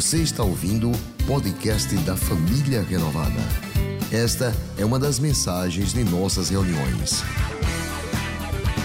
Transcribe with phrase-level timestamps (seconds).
[0.00, 3.38] Você está ouvindo o podcast da Família Renovada.
[4.10, 7.22] Esta é uma das mensagens de nossas reuniões.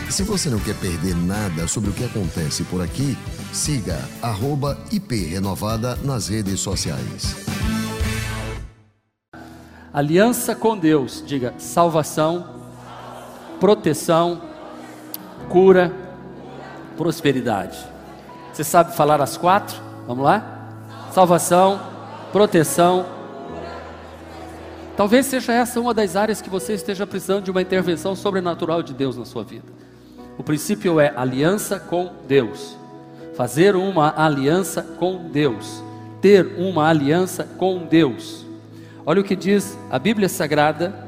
[0.09, 3.17] Se você não quer perder nada sobre o que acontece por aqui,
[3.53, 3.97] siga
[4.91, 7.33] @iprenovada nas redes sociais.
[9.93, 12.45] Aliança com Deus, diga salvação,
[13.61, 14.41] proteção,
[15.47, 15.93] cura,
[16.97, 17.77] prosperidade.
[18.51, 19.81] Você sabe falar as quatro?
[20.05, 20.54] Vamos lá?
[21.15, 21.79] Salvação,
[22.33, 23.05] proteção.
[24.97, 28.93] Talvez seja essa uma das áreas que você esteja precisando de uma intervenção sobrenatural de
[28.93, 29.63] Deus na sua vida.
[30.37, 32.77] O princípio é aliança com Deus.
[33.33, 35.81] Fazer uma aliança com Deus.
[36.19, 38.45] Ter uma aliança com Deus.
[39.05, 41.07] Olha o que diz a Bíblia Sagrada,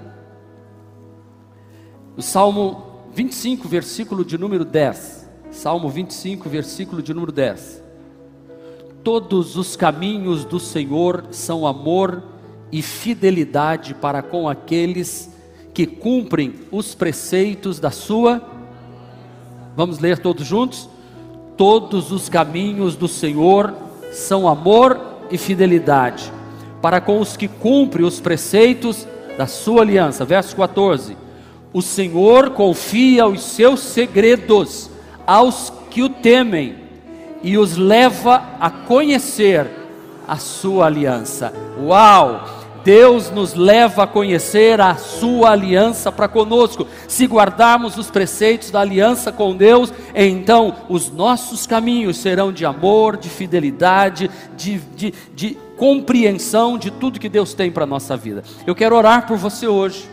[2.15, 5.29] o Salmo 25, versículo de número 10.
[5.51, 7.87] Salmo 25, versículo de número 10.
[9.03, 12.23] Todos os caminhos do Senhor são amor
[12.71, 15.31] e fidelidade para com aqueles
[15.73, 18.41] que cumprem os preceitos da sua.
[19.76, 20.89] Vamos ler todos juntos?
[21.55, 23.73] Todos os caminhos do Senhor
[24.12, 26.32] são amor e fidelidade
[26.82, 30.26] para com os que cumprem os preceitos da sua aliança.
[30.26, 31.17] Verso 14:
[31.73, 34.89] O Senhor confia os seus segredos
[35.26, 36.87] aos que o temem
[37.41, 39.68] e os leva a conhecer
[40.27, 41.54] a sua aliança.
[41.82, 42.57] Uau!
[42.88, 46.88] Deus nos leva a conhecer a sua aliança para conosco.
[47.05, 53.18] Se guardarmos os preceitos da aliança com Deus, então os nossos caminhos serão de amor,
[53.18, 58.41] de fidelidade, de, de, de compreensão de tudo que Deus tem para a nossa vida.
[58.66, 60.10] Eu quero orar por você hoje,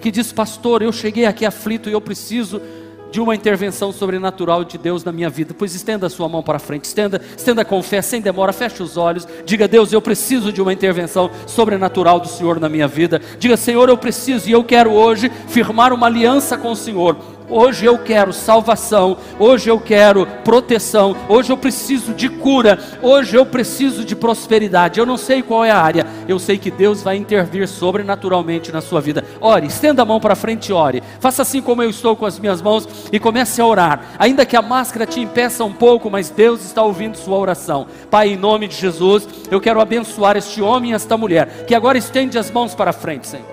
[0.00, 2.60] que diz, pastor, eu cheguei aqui aflito e eu preciso
[3.10, 5.54] de uma intervenção sobrenatural de Deus na minha vida.
[5.56, 8.96] Pois estenda a sua mão para frente, estenda, estenda com fé, sem demora, feche os
[8.96, 9.26] olhos.
[9.44, 13.20] Diga, Deus, eu preciso de uma intervenção sobrenatural do Senhor na minha vida.
[13.38, 17.86] Diga, Senhor, eu preciso e eu quero hoje firmar uma aliança com o Senhor Hoje
[17.86, 24.04] eu quero salvação, hoje eu quero proteção, hoje eu preciso de cura, hoje eu preciso
[24.04, 24.98] de prosperidade.
[24.98, 28.80] Eu não sei qual é a área, eu sei que Deus vai intervir sobrenaturalmente na
[28.80, 29.24] sua vida.
[29.40, 31.02] Ore, estenda a mão para frente e ore.
[31.20, 34.00] Faça assim como eu estou com as minhas mãos e comece a orar.
[34.18, 37.86] Ainda que a máscara te impeça um pouco, mas Deus está ouvindo sua oração.
[38.10, 41.96] Pai, em nome de Jesus, eu quero abençoar este homem e esta mulher, que agora
[41.96, 43.46] estende as mãos para frente, Senhor.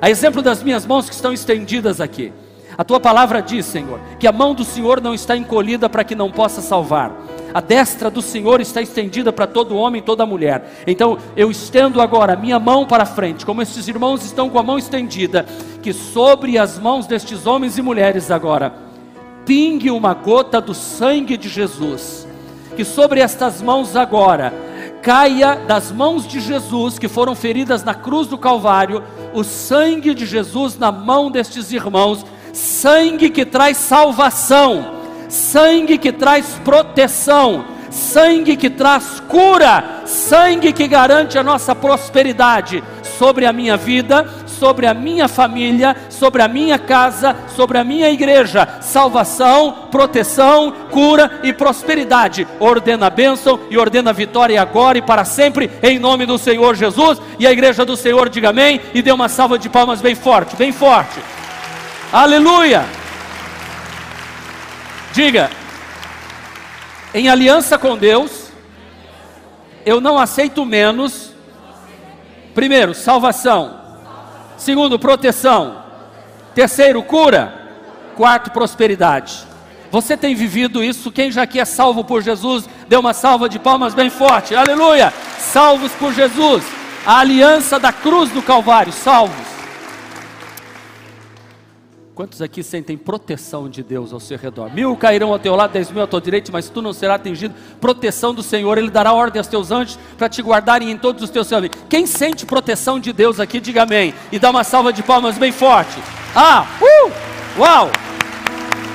[0.00, 2.32] A exemplo das minhas mãos que estão estendidas aqui.
[2.78, 6.14] A tua palavra diz, Senhor, que a mão do Senhor não está encolhida para que
[6.14, 7.10] não possa salvar.
[7.54, 10.82] A destra do Senhor está estendida para todo homem e toda mulher.
[10.86, 14.62] Então eu estendo agora a minha mão para frente, como estes irmãos estão com a
[14.62, 15.46] mão estendida,
[15.82, 18.74] que sobre as mãos destes homens e mulheres agora
[19.46, 22.26] pingue uma gota do sangue de Jesus.
[22.76, 24.52] Que sobre estas mãos agora
[25.00, 30.26] caia das mãos de Jesus, que foram feridas na cruz do Calvário, o sangue de
[30.26, 32.26] Jesus na mão destes irmãos
[32.80, 34.96] sangue que traz salvação,
[35.30, 42.84] sangue que traz proteção, sangue que traz cura, sangue que garante a nossa prosperidade
[43.18, 48.10] sobre a minha vida, sobre a minha família, sobre a minha casa, sobre a minha
[48.10, 48.68] igreja.
[48.82, 52.46] Salvação, proteção, cura e prosperidade.
[52.60, 56.74] Ordena a bênção e ordena a vitória agora e para sempre, em nome do Senhor
[56.74, 57.22] Jesus.
[57.38, 60.56] E a igreja do Senhor diga amém e dê uma salva de palmas bem forte,
[60.56, 61.20] bem forte.
[62.12, 62.86] Aleluia!
[65.12, 65.50] Diga,
[67.14, 68.52] em aliança com Deus,
[69.84, 71.32] eu não aceito menos.
[72.54, 73.80] Primeiro, salvação.
[74.56, 75.82] Segundo, proteção.
[76.54, 77.66] Terceiro, cura.
[78.14, 79.46] Quarto, prosperidade.
[79.90, 81.10] Você tem vivido isso?
[81.10, 84.54] Quem já aqui é salvo por Jesus, dê uma salva de palmas bem forte.
[84.54, 85.12] Aleluia!
[85.38, 86.64] Salvos por Jesus.
[87.06, 89.55] A aliança da cruz do Calvário, salvos.
[92.16, 94.72] Quantos aqui sentem proteção de Deus ao seu redor?
[94.72, 97.54] Mil cairão ao teu lado, dez mil à tua direita, mas tu não serás atingido.
[97.78, 101.28] Proteção do Senhor, Ele dará ordem aos teus anjos para te guardarem em todos os
[101.28, 101.76] teus caminhos.
[101.90, 104.14] Quem sente proteção de Deus aqui, diga amém.
[104.32, 106.02] E dá uma salva de palmas bem forte.
[106.34, 107.90] Ah, uh, uau!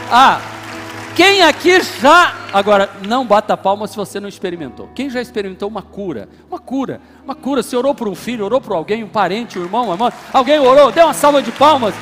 [0.10, 0.42] Ah,
[1.16, 2.36] quem aqui já.
[2.54, 4.90] Agora, não bata palma se você não experimentou.
[4.94, 6.28] Quem já experimentou uma cura?
[6.50, 7.64] Uma cura, uma cura.
[7.64, 10.12] Você orou por um filho, orou por alguém, um parente, um irmão, uma irmã.
[10.34, 11.94] Alguém orou, dê uma salva de palmas.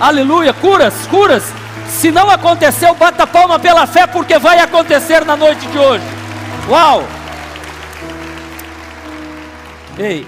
[0.00, 1.44] Aleluia, curas, curas.
[1.88, 6.04] Se não aconteceu, bata palma pela fé, porque vai acontecer na noite de hoje.
[6.68, 7.04] Uau!
[9.98, 10.26] Ei,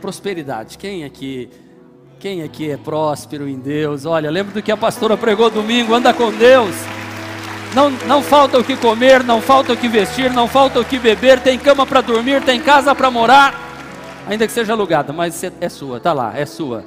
[0.00, 0.78] prosperidade.
[0.78, 1.50] Quem aqui,
[2.20, 4.06] quem aqui é próspero em Deus?
[4.06, 5.94] Olha, lembra do que a pastora pregou domingo?
[5.94, 6.93] Anda com Deus.
[7.74, 10.98] Não, não falta o que comer, não falta o que vestir, não falta o que
[10.98, 13.52] beber, tem cama para dormir, tem casa para morar,
[14.28, 16.84] ainda que seja alugada, mas é, é sua, tá lá, é sua.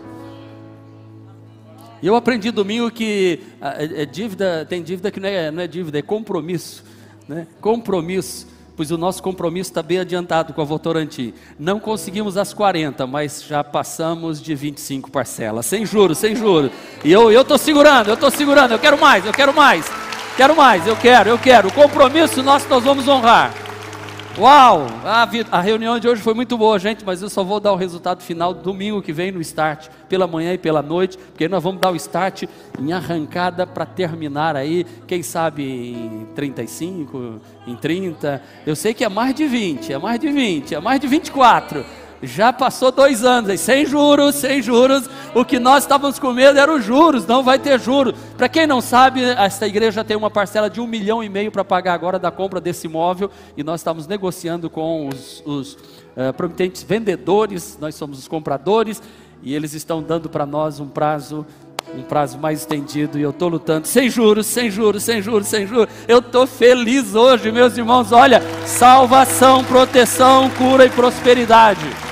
[2.01, 5.67] E eu aprendi domingo que é, é dívida, tem dívida que não é, não é
[5.67, 6.85] dívida, é compromisso,
[7.27, 7.47] né?
[7.59, 8.47] Compromisso
[8.77, 11.33] pois o nosso compromisso está bem adiantado com a Votorantim.
[11.57, 16.69] Não conseguimos as 40, mas já passamos de 25 parcelas, sem juros, sem juros.
[17.03, 19.87] E eu estou segurando, eu estou segurando, eu quero mais, eu quero mais,
[20.37, 21.67] quero mais, eu quero, eu quero.
[21.67, 23.51] O compromisso nosso nós vamos honrar.
[24.37, 24.85] Uau!
[25.03, 27.75] A, a, reunião de hoje foi muito boa, gente, mas eu só vou dar o
[27.75, 31.81] resultado final domingo que vem no start, pela manhã e pela noite, porque nós vamos
[31.81, 32.43] dar o start
[32.79, 38.39] em arrancada para terminar aí, quem sabe em 35, em 30.
[38.63, 41.83] Eu sei que é mais de 20, é mais de 20, é mais de 24
[42.21, 45.09] já passou dois anos, aí, sem juros, sem juros.
[45.35, 48.13] O que nós estávamos com medo era os juros, não vai ter juros.
[48.37, 51.63] Para quem não sabe, esta igreja tem uma parcela de um milhão e meio para
[51.63, 56.83] pagar agora da compra desse imóvel e nós estamos negociando com os, os uh, promitentes
[56.83, 59.01] vendedores, nós somos os compradores
[59.43, 61.45] e eles estão dando para nós um prazo
[61.95, 65.65] um prazo mais estendido e eu estou lutando sem juros, sem juros, sem juros, sem
[65.65, 65.87] juros.
[66.05, 68.11] Eu estou feliz hoje, meus irmãos.
[68.11, 72.06] Olha, salvação, proteção, cura e prosperidade.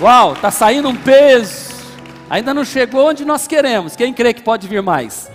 [0.00, 1.72] Uau, está saindo um peso.
[2.28, 3.94] Ainda não chegou onde nós queremos.
[3.94, 5.30] Quem crê que pode vir mais?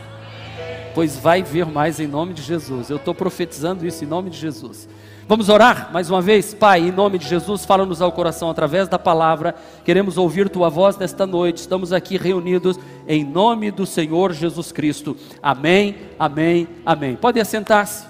[0.96, 2.90] Pois vai vir mais em nome de Jesus.
[2.90, 4.90] Eu estou profetizando isso em nome de Jesus.
[5.28, 6.54] Vamos orar mais uma vez?
[6.54, 9.54] Pai, em nome de Jesus, fala-nos ao coração através da palavra.
[9.84, 11.58] Queremos ouvir tua voz nesta noite.
[11.58, 15.18] Estamos aqui reunidos em nome do Senhor Jesus Cristo.
[15.44, 17.16] Amém, amém, amém.
[17.18, 18.06] Pode assentar-se.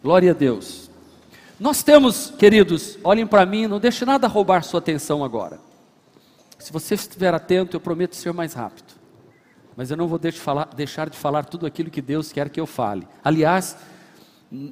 [0.00, 0.83] Glória a Deus.
[1.58, 5.60] Nós temos, queridos, olhem para mim, não deixe nada roubar sua atenção agora.
[6.58, 8.94] Se você estiver atento, eu prometo ser mais rápido.
[9.76, 13.06] Mas eu não vou deixar de falar, tudo aquilo que Deus quer que eu fale.
[13.22, 13.76] Aliás,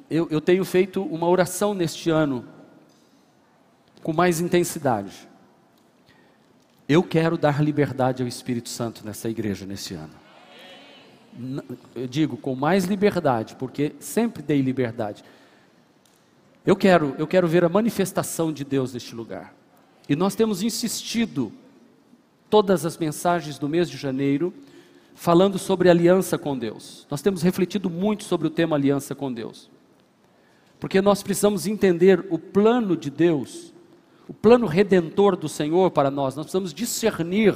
[0.09, 2.45] eu, eu tenho feito uma oração neste ano
[4.01, 5.27] com mais intensidade.
[6.87, 10.13] Eu quero dar liberdade ao Espírito Santo nessa igreja neste ano.
[11.95, 15.23] Eu digo com mais liberdade, porque sempre dei liberdade.
[16.65, 19.53] Eu quero, eu quero ver a manifestação de Deus neste lugar.
[20.07, 21.51] E nós temos insistido
[22.49, 24.53] todas as mensagens do mês de janeiro
[25.15, 27.05] falando sobre aliança com Deus.
[27.09, 29.69] Nós temos refletido muito sobre o tema aliança com Deus.
[30.79, 33.73] Porque nós precisamos entender o plano de Deus,
[34.27, 36.35] o plano redentor do Senhor para nós.
[36.35, 37.55] Nós precisamos discernir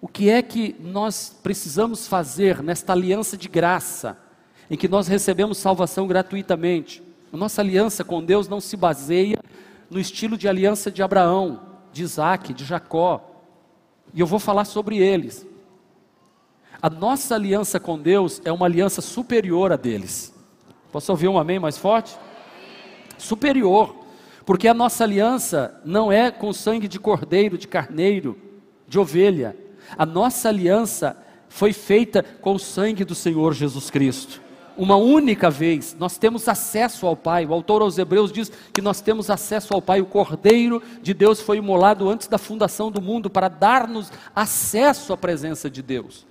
[0.00, 4.18] o que é que nós precisamos fazer nesta aliança de graça,
[4.68, 7.03] em que nós recebemos salvação gratuitamente.
[7.34, 9.40] A nossa aliança com Deus não se baseia
[9.90, 13.28] no estilo de aliança de Abraão, de Isaac, de Jacó.
[14.14, 15.44] E eu vou falar sobre eles.
[16.80, 20.32] A nossa aliança com Deus é uma aliança superior a deles.
[20.92, 22.16] Posso ouvir um amém mais forte?
[23.18, 23.96] Superior.
[24.46, 28.38] Porque a nossa aliança não é com sangue de cordeiro, de carneiro,
[28.86, 29.56] de ovelha.
[29.98, 31.16] A nossa aliança
[31.48, 34.43] foi feita com o sangue do Senhor Jesus Cristo
[34.76, 37.46] uma única vez, nós temos acesso ao Pai.
[37.46, 40.00] O autor aos Hebreus diz que nós temos acesso ao Pai.
[40.00, 45.16] O Cordeiro de Deus foi imolado antes da fundação do mundo para dar-nos acesso à
[45.16, 46.26] presença de Deus.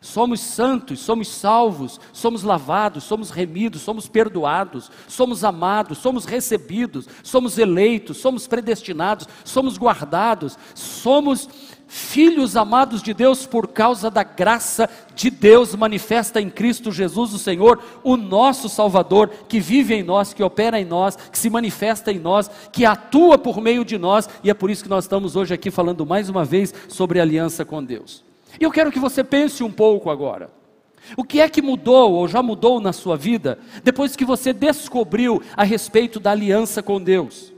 [0.00, 7.58] Somos santos, somos salvos, somos lavados, somos remidos, somos perdoados, somos amados, somos recebidos, somos
[7.58, 11.48] eleitos, somos predestinados, somos guardados, somos
[11.86, 17.38] filhos amados de Deus por causa da graça de Deus manifesta em Cristo Jesus, o
[17.38, 22.12] Senhor, o nosso Salvador, que vive em nós, que opera em nós, que se manifesta
[22.12, 25.36] em nós, que atua por meio de nós, e é por isso que nós estamos
[25.36, 28.24] hoje aqui falando mais uma vez sobre aliança com Deus.
[28.60, 30.50] E eu quero que você pense um pouco agora.
[31.16, 35.40] O que é que mudou ou já mudou na sua vida depois que você descobriu
[35.56, 37.52] a respeito da aliança com Deus?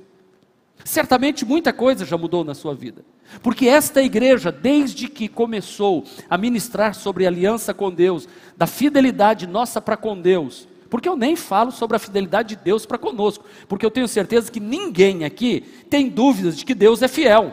[0.85, 3.05] Certamente muita coisa já mudou na sua vida.
[3.43, 9.81] Porque esta igreja, desde que começou a ministrar sobre aliança com Deus, da fidelidade nossa
[9.81, 13.85] para com Deus, porque eu nem falo sobre a fidelidade de Deus para conosco, porque
[13.85, 17.53] eu tenho certeza que ninguém aqui tem dúvidas de que Deus é fiel.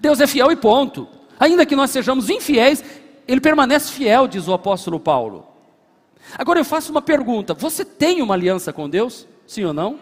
[0.00, 1.08] Deus é fiel e ponto.
[1.38, 2.82] Ainda que nós sejamos infiéis,
[3.26, 5.46] Ele permanece fiel, diz o apóstolo Paulo.
[6.36, 9.26] Agora eu faço uma pergunta: você tem uma aliança com Deus?
[9.46, 9.98] Sim ou não?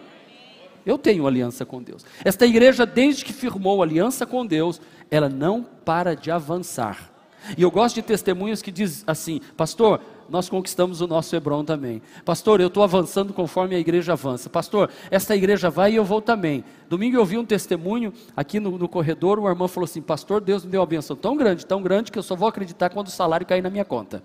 [0.87, 2.05] Eu tenho aliança com Deus.
[2.23, 4.79] Esta igreja, desde que firmou aliança com Deus,
[5.11, 7.11] ela não para de avançar.
[7.57, 12.01] E eu gosto de testemunhos que diz assim, pastor, nós conquistamos o nosso Hebron também.
[12.23, 14.49] Pastor, eu estou avançando conforme a igreja avança.
[14.49, 16.63] Pastor, esta igreja vai e eu vou também.
[16.89, 20.63] Domingo eu vi um testemunho aqui no, no corredor, uma irmã falou assim: Pastor, Deus
[20.63, 23.11] me deu uma benção tão grande, tão grande, que eu só vou acreditar quando o
[23.11, 24.23] salário cair na minha conta.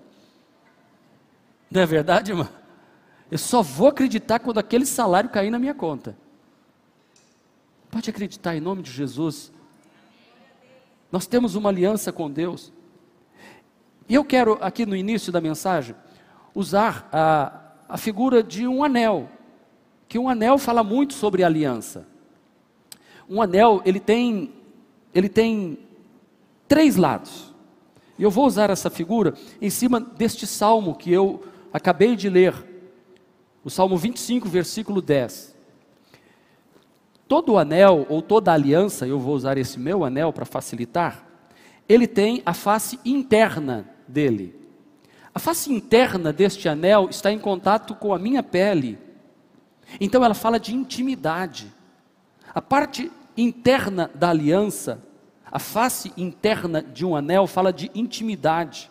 [1.69, 2.49] Não é verdade, irmã?
[3.29, 6.17] Eu só vou acreditar quando aquele salário cair na minha conta.
[7.93, 9.53] Pode acreditar em nome de Jesus.
[11.13, 12.73] Nós temos uma aliança com Deus.
[14.09, 15.95] E eu quero, aqui no início da mensagem,
[16.55, 17.53] usar a,
[17.87, 19.29] a figura de um anel,
[20.09, 22.09] que um anel fala muito sobre aliança.
[23.29, 24.55] Um anel, ele tem,
[25.15, 25.79] ele tem
[26.67, 27.55] três lados.
[28.19, 32.55] E eu vou usar essa figura em cima deste salmo que eu acabei de ler,
[33.63, 35.52] o Salmo 25, versículo 10
[37.33, 41.25] todo anel ou toda aliança, eu vou usar esse meu anel para facilitar,
[41.89, 44.55] ele tem a face interna dele.
[45.35, 48.99] A face interna deste anel está em contato com a minha pele.
[49.99, 51.73] Então ela fala de intimidade.
[52.55, 55.03] A parte interna da aliança,
[55.51, 58.91] a face interna de um anel fala de intimidade,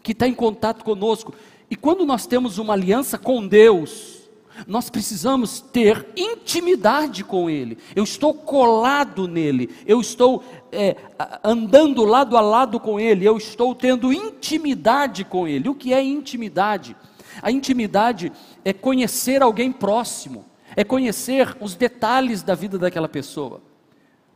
[0.00, 1.34] que está em contato conosco.
[1.68, 4.19] E quando nós temos uma aliança com Deus,
[4.66, 7.78] nós precisamos ter intimidade com Ele.
[7.94, 10.96] Eu estou colado nele, eu estou é,
[11.42, 15.68] andando lado a lado com Ele, eu estou tendo intimidade com Ele.
[15.68, 16.96] O que é intimidade?
[17.42, 18.32] A intimidade
[18.64, 20.44] é conhecer alguém próximo,
[20.76, 23.60] é conhecer os detalhes da vida daquela pessoa.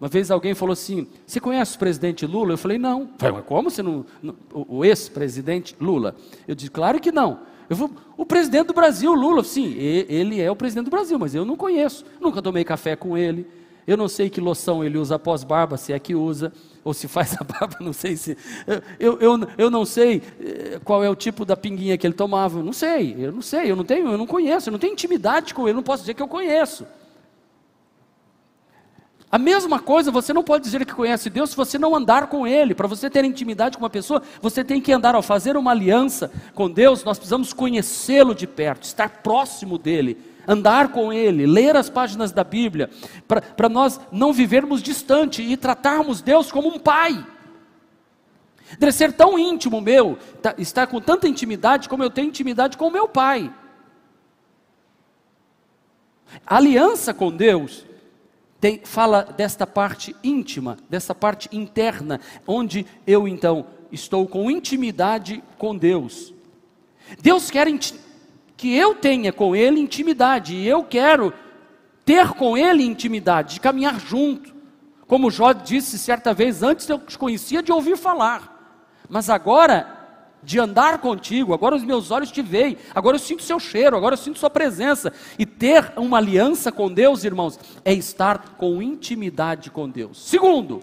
[0.00, 2.52] Uma vez alguém falou assim: Você conhece o presidente Lula?
[2.52, 3.08] Eu falei: Não.
[3.18, 4.04] Falei, Mas como você não.
[4.22, 6.16] não o ex-presidente Lula?
[6.46, 7.40] Eu disse: Claro que não.
[7.68, 11.44] Vou, o presidente do Brasil, Lula, sim, ele é o presidente do Brasil, mas eu
[11.44, 13.46] não conheço, nunca tomei café com ele,
[13.86, 16.52] eu não sei que loção ele usa após barba, se é que usa,
[16.82, 18.36] ou se faz a barba, não sei se.
[18.98, 22.62] Eu, eu, eu não sei eh, qual é o tipo da pinguinha que ele tomava,
[22.62, 25.52] não sei, eu não sei, eu não tenho, eu não conheço, eu não tenho intimidade
[25.52, 26.86] com ele, não posso dizer que eu conheço.
[29.34, 32.46] A mesma coisa, você não pode dizer que conhece Deus se você não andar com
[32.46, 32.72] Ele.
[32.72, 35.16] Para você ter intimidade com uma pessoa, você tem que andar.
[35.16, 40.92] Ao fazer uma aliança com Deus, nós precisamos conhecê-lo de perto, estar próximo dEle, andar
[40.92, 42.88] com Ele, ler as páginas da Bíblia,
[43.56, 47.26] para nós não vivermos distante e tratarmos Deus como um pai.
[48.78, 52.88] Deve ser tão íntimo meu, tá, estar com tanta intimidade como eu tenho intimidade com
[52.88, 53.52] meu pai.
[56.46, 57.84] Aliança com Deus
[58.64, 65.76] tem, fala desta parte íntima, dessa parte interna, onde eu então estou com intimidade com
[65.76, 66.32] Deus.
[67.20, 67.68] Deus quer
[68.56, 71.34] que eu tenha com Ele intimidade, e eu quero
[72.06, 74.54] ter com Ele intimidade, de caminhar junto.
[75.06, 78.80] Como Jó disse certa vez, antes eu te conhecia de ouvir falar,
[79.10, 79.94] mas agora
[80.44, 84.14] de andar contigo, agora os meus olhos te veem, agora eu sinto seu cheiro, agora
[84.14, 85.12] eu sinto sua presença.
[85.38, 90.28] E ter uma aliança com Deus, irmãos, é estar com intimidade com Deus.
[90.28, 90.82] Segundo,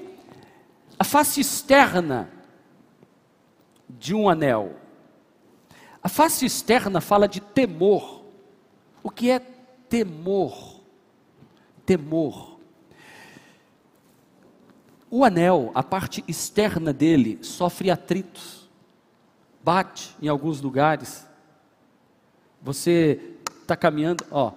[0.98, 2.30] a face externa
[3.90, 4.76] de um anel.
[6.02, 8.24] A face externa fala de temor.
[9.04, 10.82] O que é temor?
[11.86, 12.60] Temor.
[15.10, 18.62] O anel, a parte externa dele, sofre atritos
[19.64, 21.26] bate em alguns lugares.
[22.62, 24.54] Você está caminhando, ó,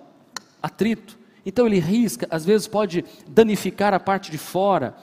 [0.64, 1.18] atrito.
[1.44, 4.96] Então ele risca, às vezes pode danificar a parte de fora.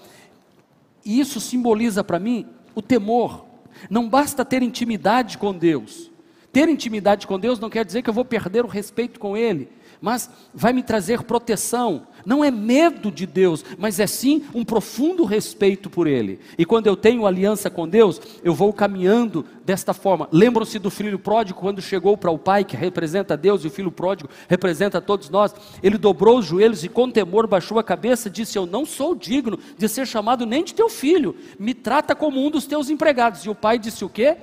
[1.05, 3.45] E isso simboliza para mim o temor.
[3.89, 6.09] Não basta ter intimidade com Deus.
[6.51, 9.69] Ter intimidade com Deus não quer dizer que eu vou perder o respeito com Ele
[10.01, 12.07] mas vai me trazer proteção.
[12.25, 16.39] Não é medo de Deus, mas é sim um profundo respeito por Ele.
[16.57, 20.27] E quando eu tenho aliança com Deus, eu vou caminhando desta forma.
[20.31, 23.91] Lembram-se do filho pródigo quando chegou para o pai, que representa Deus, e o filho
[23.91, 25.53] pródigo representa todos nós.
[25.81, 29.15] Ele dobrou os joelhos e com temor baixou a cabeça e disse: Eu não sou
[29.15, 33.45] digno de ser chamado nem de teu filho, me trata como um dos teus empregados.
[33.45, 34.37] E o pai disse: O quê?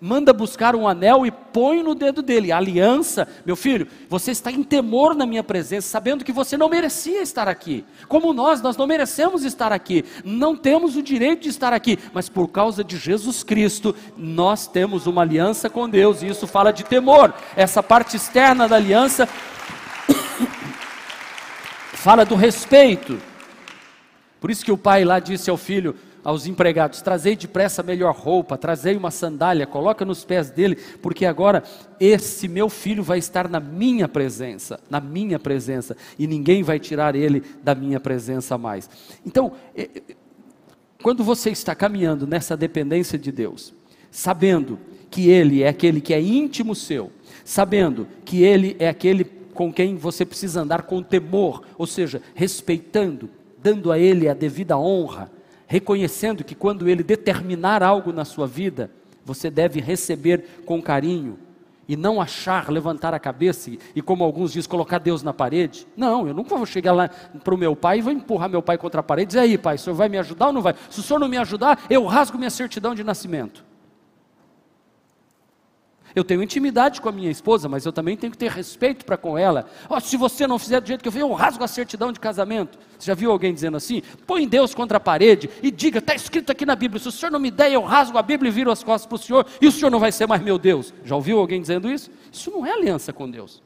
[0.00, 2.50] Manda buscar um anel e põe no dedo dele.
[2.50, 7.20] aliança, meu filho, você está em temor na minha presença, sabendo que você não merecia
[7.20, 7.84] estar aqui.
[8.08, 12.28] Como nós, nós não merecemos estar aqui, não temos o direito de estar aqui, mas
[12.28, 16.84] por causa de Jesus Cristo, nós temos uma aliança com Deus, e isso fala de
[16.84, 17.34] temor.
[17.54, 19.28] Essa parte externa da aliança
[21.92, 23.20] fala do respeito.
[24.40, 28.56] Por isso que o pai lá disse ao filho: aos empregados: trazei depressa melhor roupa,
[28.58, 31.62] trazei uma sandália, coloca nos pés dele, porque agora
[31.98, 37.14] esse meu filho vai estar na minha presença, na minha presença, e ninguém vai tirar
[37.14, 38.88] ele da minha presença mais.
[39.24, 40.02] Então, é, é,
[41.02, 43.72] quando você está caminhando nessa dependência de Deus,
[44.10, 44.78] sabendo
[45.10, 47.10] que Ele é aquele que é íntimo seu,
[47.44, 53.28] sabendo que Ele é aquele com quem você precisa andar com temor, ou seja, respeitando,
[53.62, 55.30] dando a Ele a devida honra,
[55.70, 58.90] reconhecendo que quando Ele determinar algo na sua vida,
[59.24, 61.38] você deve receber com carinho
[61.88, 65.86] e não achar, levantar a cabeça e, como alguns dizem, colocar Deus na parede.
[65.96, 68.76] Não, eu nunca vou chegar lá para o meu pai e vou empurrar meu pai
[68.78, 70.74] contra a parede e dizer: aí, pai, o senhor vai me ajudar ou não vai?
[70.90, 73.64] Se o senhor não me ajudar, eu rasgo minha certidão de nascimento.
[76.14, 79.16] Eu tenho intimidade com a minha esposa, mas eu também tenho que ter respeito para
[79.16, 79.66] com ela.
[79.88, 82.20] Oh, se você não fizer do jeito que eu fiz, eu rasgo a certidão de
[82.20, 82.78] casamento.
[82.98, 84.02] Você já viu alguém dizendo assim?
[84.26, 87.30] Põe Deus contra a parede e diga: está escrito aqui na Bíblia, se o senhor
[87.30, 89.66] não me der, eu rasgo a Bíblia e viro as costas para o senhor, e
[89.66, 90.92] o senhor não vai ser mais meu Deus.
[91.04, 92.10] Já ouviu alguém dizendo isso?
[92.32, 93.62] Isso não é aliança com Deus.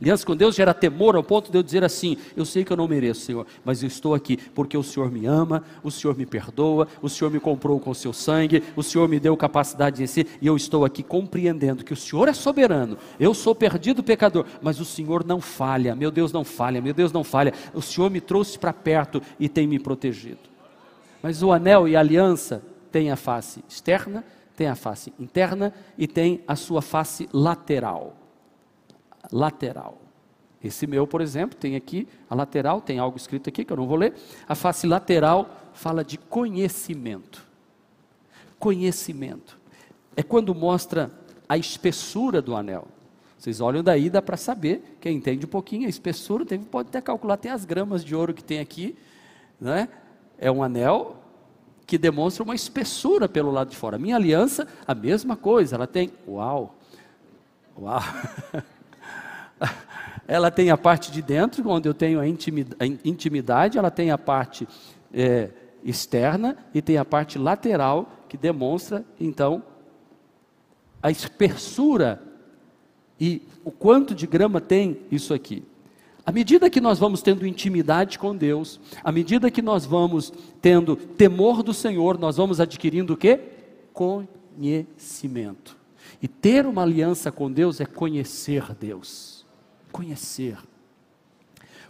[0.00, 2.76] Aliança com Deus gera temor ao ponto de eu dizer assim: eu sei que eu
[2.76, 6.24] não mereço, Senhor, mas eu estou aqui porque o Senhor me ama, o Senhor me
[6.24, 10.06] perdoa, o Senhor me comprou com o seu sangue, o Senhor me deu capacidade de
[10.06, 14.44] ser, e eu estou aqui compreendendo que o Senhor é soberano, eu sou perdido pecador,
[14.62, 18.10] mas o Senhor não falha, meu Deus não falha, meu Deus não falha, o Senhor
[18.10, 20.38] me trouxe para perto e tem me protegido.
[21.22, 22.62] Mas o anel e a aliança
[22.92, 24.24] têm a face externa,
[24.56, 28.23] tem a face interna e tem a sua face lateral
[29.32, 30.00] lateral.
[30.62, 33.86] Esse meu, por exemplo, tem aqui a lateral, tem algo escrito aqui que eu não
[33.86, 34.14] vou ler.
[34.48, 37.46] A face lateral fala de conhecimento.
[38.58, 39.58] Conhecimento.
[40.16, 41.10] É quando mostra
[41.48, 42.88] a espessura do anel.
[43.38, 47.00] Vocês olham daí, dá para saber, quem entende um pouquinho, a espessura, tem, pode até
[47.02, 48.96] calcular, tem as gramas de ouro que tem aqui,
[49.60, 49.88] né?
[50.38, 51.16] é um anel
[51.86, 53.98] que demonstra uma espessura pelo lado de fora.
[53.98, 56.74] Minha aliança, a mesma coisa, ela tem, uau,
[57.78, 58.00] uau,
[60.26, 64.66] ela tem a parte de dentro, onde eu tenho a intimidade, ela tem a parte
[65.12, 65.50] é,
[65.84, 69.62] externa e tem a parte lateral, que demonstra, então,
[71.02, 72.22] a espessura
[73.20, 75.62] e o quanto de grama tem isso aqui.
[76.26, 80.96] À medida que nós vamos tendo intimidade com Deus, à medida que nós vamos tendo
[80.96, 83.40] temor do Senhor, nós vamos adquirindo o quê?
[83.92, 85.76] Conhecimento.
[86.22, 89.33] E ter uma aliança com Deus é conhecer Deus
[89.94, 90.58] conhecer.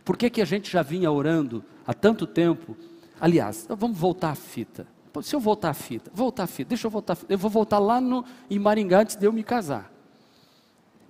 [0.04, 2.76] Por que, que a gente já vinha orando há tanto tempo?
[3.18, 4.86] Aliás, vamos voltar à fita.
[5.22, 7.16] Se eu voltar à fita, voltar à fita, deixa eu voltar.
[7.28, 9.93] Eu vou voltar lá no, em Maringá antes de eu me casar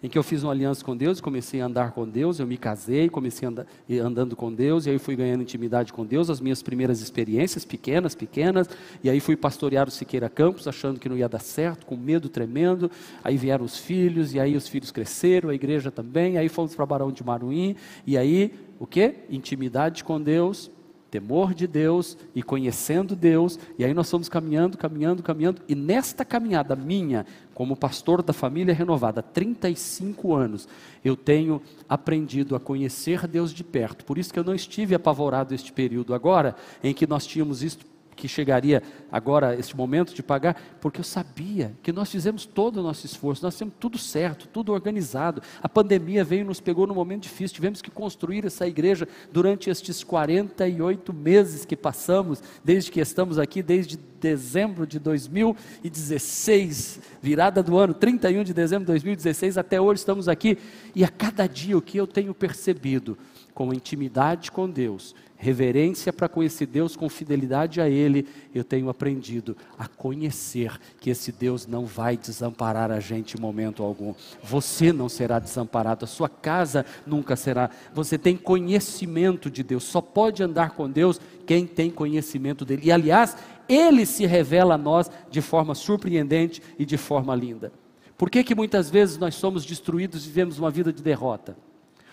[0.04, 2.58] em que eu fiz uma aliança com Deus, comecei a andar com Deus, eu me
[2.58, 3.66] casei, comecei andar,
[4.02, 8.14] andando com Deus, e aí fui ganhando intimidade com Deus, as minhas primeiras experiências, pequenas,
[8.14, 8.68] pequenas,
[9.02, 12.28] e aí fui pastorear o Siqueira Campos, achando que não ia dar certo, com medo
[12.28, 12.90] tremendo,
[13.24, 16.84] aí vieram os filhos, e aí os filhos cresceram, a igreja também, aí fomos para
[16.84, 17.74] Barão de Maruim,
[18.06, 19.14] e aí, o que?
[19.30, 20.70] Intimidade com Deus,
[21.14, 26.24] temor de Deus e conhecendo Deus, e aí nós fomos caminhando, caminhando, caminhando, e nesta
[26.24, 30.68] caminhada minha, como pastor da família renovada, há 35 anos,
[31.04, 34.04] eu tenho aprendido a conhecer Deus de perto.
[34.04, 37.86] Por isso que eu não estive apavorado este período agora, em que nós tínhamos isto
[38.14, 42.82] que chegaria agora este momento de pagar, porque eu sabia que nós fizemos todo o
[42.82, 45.42] nosso esforço, nós temos tudo certo, tudo organizado.
[45.62, 49.68] A pandemia veio e nos pegou num momento difícil, tivemos que construir essa igreja durante
[49.68, 57.76] estes 48 meses que passamos, desde que estamos aqui, desde dezembro de 2016, virada do
[57.76, 60.56] ano, 31 de dezembro de 2016, até hoje estamos aqui,
[60.94, 63.18] e a cada dia o que eu tenho percebido,
[63.52, 69.54] com intimidade com Deus, reverência para conhecer Deus, com fidelidade a Ele, eu tenho aprendido
[69.78, 74.14] a conhecer que esse Deus não vai desamparar a gente em momento algum.
[74.42, 77.68] Você não será desamparado, a sua casa nunca será.
[77.92, 82.86] Você tem conhecimento de Deus, só pode andar com Deus quem tem conhecimento dele.
[82.86, 83.36] E aliás,
[83.68, 87.70] Ele se revela a nós de forma surpreendente e de forma linda.
[88.16, 91.54] Por que, que muitas vezes nós somos destruídos e vivemos uma vida de derrota?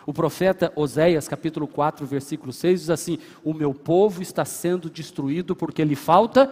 [0.05, 5.55] O profeta Oséias, capítulo 4, versículo 6, diz assim: O meu povo está sendo destruído
[5.55, 6.51] porque lhe falta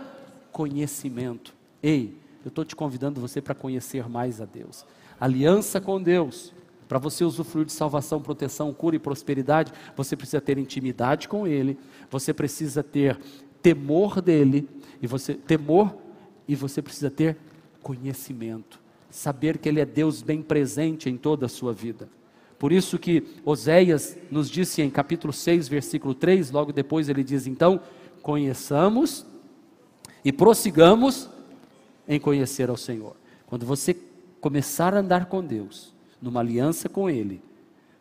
[0.51, 1.53] conhecimento.
[1.81, 4.85] Ei, eu estou te convidando você para conhecer mais a Deus.
[5.19, 6.53] Aliança com Deus.
[6.87, 11.77] Para você usufruir de salvação, proteção, cura e prosperidade, você precisa ter intimidade com Ele,
[12.09, 13.19] você precisa ter
[13.61, 14.67] temor dele,
[14.99, 15.95] e você temor,
[16.47, 17.37] e você precisa ter
[17.83, 22.09] conhecimento, saber que Ele é Deus bem presente em toda a sua vida.
[22.59, 27.47] Por isso que Oséias nos disse em capítulo 6, versículo 3, logo depois ele diz
[27.47, 27.79] então:
[28.21, 29.25] conheçamos
[30.23, 31.29] e prossigamos
[32.05, 33.15] em conhecer ao Senhor.
[33.47, 33.97] Quando você
[34.41, 37.41] começar a andar com Deus, numa aliança com Ele,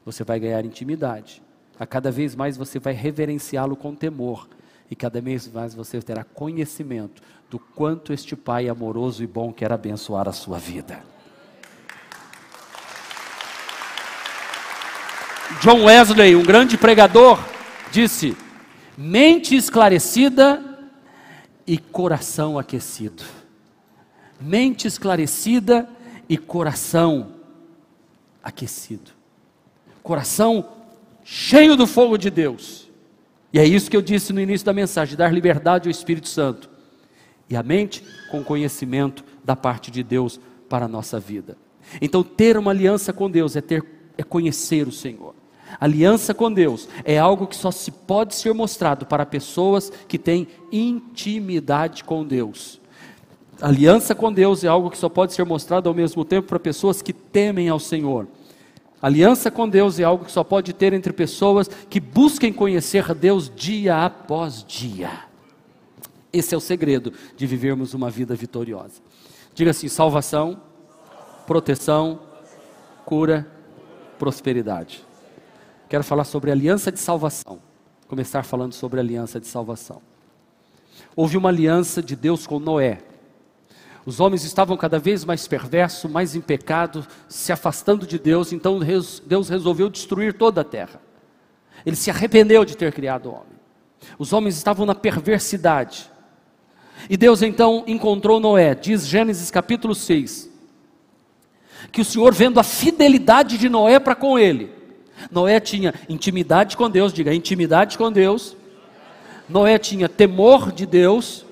[0.05, 1.41] você vai ganhar intimidade.
[1.79, 4.49] A cada vez mais você vai reverenciá-lo com temor.
[4.91, 9.71] e cada vez mais você terá conhecimento do quanto este Pai amoroso e bom quer
[9.71, 11.03] abençoar a sua vida.
[15.61, 17.39] John Wesley, um grande pregador,
[17.91, 18.37] disse:
[18.97, 20.63] mente esclarecida
[21.67, 23.25] e coração aquecido.
[24.41, 25.89] Mente esclarecida
[26.29, 27.35] e coração
[28.43, 29.11] aquecido.
[30.03, 30.69] Coração
[31.25, 32.89] cheio do fogo de Deus.
[33.53, 36.71] E é isso que eu disse no início da mensagem: dar liberdade ao Espírito Santo.
[37.51, 41.57] E a mente com conhecimento da parte de Deus para a nossa vida.
[42.01, 43.83] Então, ter uma aliança com Deus é ter
[44.19, 45.38] é conhecer o Senhor.
[45.81, 50.49] Aliança com Deus é algo que só se pode ser mostrado para pessoas que têm
[50.73, 52.81] intimidade com Deus.
[53.61, 57.03] Aliança com Deus é algo que só pode ser mostrado ao mesmo tempo para pessoas
[57.03, 58.27] que temem ao Senhor.
[59.01, 63.51] Aliança com Deus é algo que só pode ter entre pessoas que busquem conhecer Deus
[63.55, 65.11] dia após dia.
[66.33, 69.01] Esse é o segredo de vivermos uma vida vitoriosa.
[69.55, 70.61] Diga assim: salvação,
[71.47, 72.21] proteção,
[73.05, 73.47] cura,
[74.19, 75.08] prosperidade.
[75.89, 77.61] Quero falar sobre aliança de salvação.
[78.07, 80.03] Começar falando sobre aliança de salvação.
[81.17, 82.99] Houve uma aliança de Deus com Noé.
[84.05, 88.81] Os homens estavam cada vez mais perversos, mais em pecado, se afastando de Deus, então
[89.27, 91.01] Deus resolveu destruir toda a terra.
[91.85, 93.59] Ele se arrependeu de ter criado o homem.
[94.19, 96.11] Os homens estavam na perversidade.
[97.09, 100.51] E Deus então encontrou Noé, diz Gênesis capítulo 6,
[101.93, 104.78] que o Senhor, vendo a fidelidade de Noé para com ele,
[105.31, 108.57] Noé tinha intimidade com Deus, diga intimidade com Deus.
[109.49, 111.45] Noé tinha temor de Deus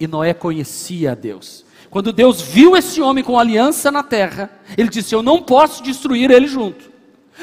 [0.00, 1.64] e Noé conhecia Deus.
[1.90, 6.30] Quando Deus viu esse homem com aliança na terra, ele disse: Eu não posso destruir
[6.30, 6.95] ele junto.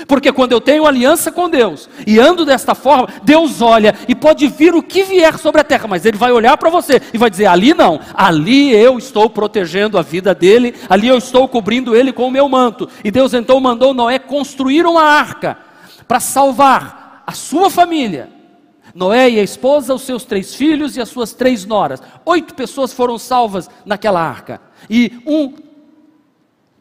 [0.08, 4.48] Porque quando eu tenho aliança com Deus e ando desta forma, Deus olha e pode
[4.48, 7.30] vir o que vier sobre a terra, mas Ele vai olhar para você e vai
[7.30, 12.12] dizer: ali não, ali eu estou protegendo a vida dele, ali eu estou cobrindo ele
[12.12, 12.90] com o meu manto.
[13.04, 15.58] E Deus então mandou Noé construir uma arca
[16.08, 18.30] para salvar a sua família.
[18.96, 22.02] Noé e a esposa, os seus três filhos e as suas três noras.
[22.26, 24.62] Oito pessoas foram salvas naquela arca.
[24.90, 25.54] E um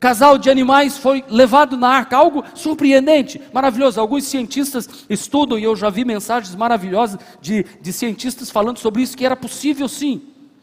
[0.03, 4.01] casal de animais foi levado na arca, algo surpreendente, maravilhoso.
[4.01, 9.17] Alguns cientistas estudam, e eu já vi mensagens maravilhosas de, de cientistas falando sobre isso,
[9.17, 10.21] que era possível sim.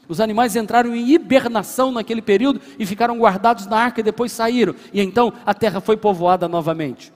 [0.10, 4.75] Os animais entraram em hibernação naquele período e ficaram guardados na arca e depois saíram.
[4.91, 7.13] E então a terra foi povoada novamente.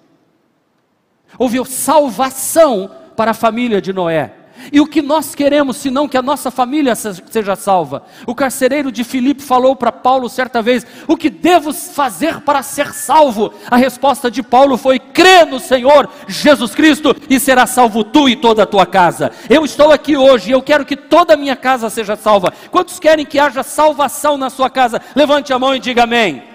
[1.38, 4.34] Houve salvação para a família de Noé.
[4.72, 8.04] E o que nós queremos, senão que a nossa família seja salva?
[8.26, 12.94] O carcereiro de Filipe falou para Paulo certa vez: O que devo fazer para ser
[12.94, 13.54] salvo?
[13.70, 18.36] A resposta de Paulo foi: Crê no Senhor Jesus Cristo e será salvo tu e
[18.36, 19.32] toda a tua casa.
[19.50, 22.54] Eu estou aqui hoje e eu quero que toda a minha casa seja salva.
[22.72, 25.02] Quantos querem que haja salvação na sua casa?
[25.16, 26.53] Levante a mão e diga amém.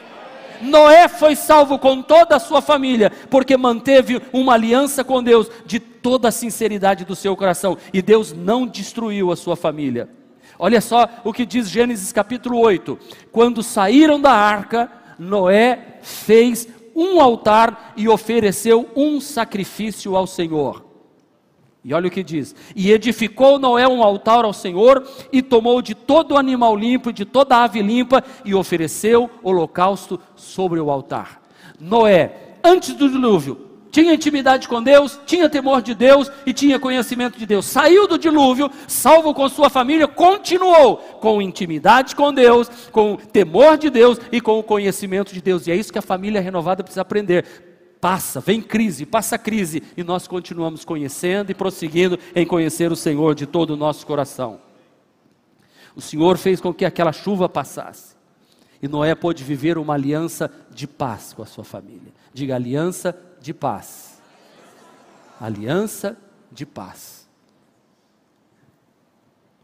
[0.62, 5.78] Noé foi salvo com toda a sua família, porque manteve uma aliança com Deus de
[5.78, 10.08] toda a sinceridade do seu coração, e Deus não destruiu a sua família.
[10.58, 12.98] Olha só o que diz Gênesis capítulo 8:
[13.30, 20.87] quando saíram da arca, Noé fez um altar e ofereceu um sacrifício ao Senhor.
[21.88, 25.94] E olha o que diz: E edificou Noé um altar ao Senhor, e tomou de
[25.94, 31.40] todo animal limpo, de toda ave limpa, e ofereceu holocausto sobre o altar.
[31.80, 37.38] Noé, antes do dilúvio, tinha intimidade com Deus, tinha temor de Deus e tinha conhecimento
[37.38, 37.64] de Deus.
[37.64, 43.88] Saiu do dilúvio, salvo com sua família, continuou com intimidade com Deus, com temor de
[43.88, 45.66] Deus e com o conhecimento de Deus.
[45.66, 47.46] E é isso que a família renovada precisa aprender
[48.00, 53.34] Passa, vem crise, passa crise, e nós continuamos conhecendo e prosseguindo em conhecer o Senhor
[53.34, 54.60] de todo o nosso coração.
[55.96, 58.14] O Senhor fez com que aquela chuva passasse,
[58.80, 62.12] e Noé pôde viver uma aliança de paz com a sua família.
[62.32, 64.22] Diga aliança de paz.
[65.40, 66.16] Aliança
[66.52, 67.26] de paz.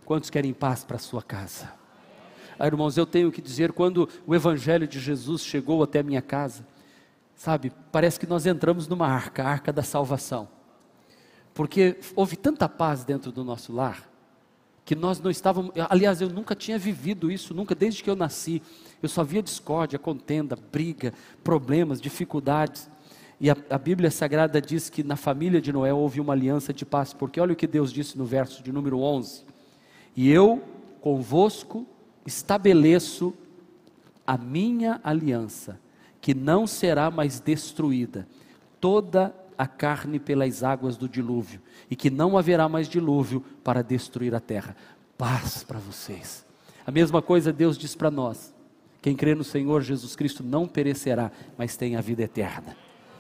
[0.04, 1.72] Quantos querem paz para a sua casa?
[2.58, 6.66] Ah, irmãos, eu tenho que dizer, quando o Evangelho de Jesus chegou até minha casa,
[7.44, 10.48] Sabe, parece que nós entramos numa arca, a arca da salvação.
[11.52, 14.11] Porque houve tanta paz dentro do nosso lar,
[14.83, 15.70] que nós não estávamos.
[15.90, 18.62] Aliás, eu nunca tinha vivido isso, nunca, desde que eu nasci.
[19.02, 22.88] Eu só via discórdia, contenda, briga, problemas, dificuldades.
[23.38, 26.87] E a, a, Bíblia Sagrada diz que na família de Noé houve uma aliança de
[26.87, 29.44] paz, porque olha o que Deus disse no verso de número 11:
[30.16, 30.62] E eu
[31.02, 31.87] convosco
[32.24, 33.35] estabeleço
[34.26, 35.83] a minha aliança
[36.24, 38.26] que não será mais destruída.
[38.80, 41.60] Toda a carne pelas águas do dilúvio,
[41.90, 44.74] e que não haverá mais dilúvio para destruir a terra.
[45.18, 46.42] Paz para vocês.
[46.87, 48.54] A mesma coisa Deus diz para nós:
[49.02, 52.74] quem crê no Senhor Jesus Cristo não perecerá, mas tem a vida eterna.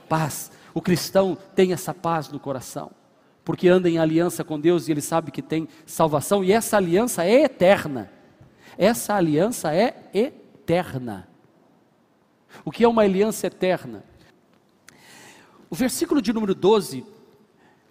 [0.08, 0.50] Paz.
[0.72, 2.90] O cristão tem essa paz no coração,
[3.44, 7.22] porque anda em aliança com Deus e ele sabe que tem salvação, e essa aliança
[7.22, 8.10] é eterna.
[8.78, 11.33] Essa aliança é eterna.
[12.64, 14.04] O que é uma aliança eterna?
[15.70, 17.04] O versículo de número 12,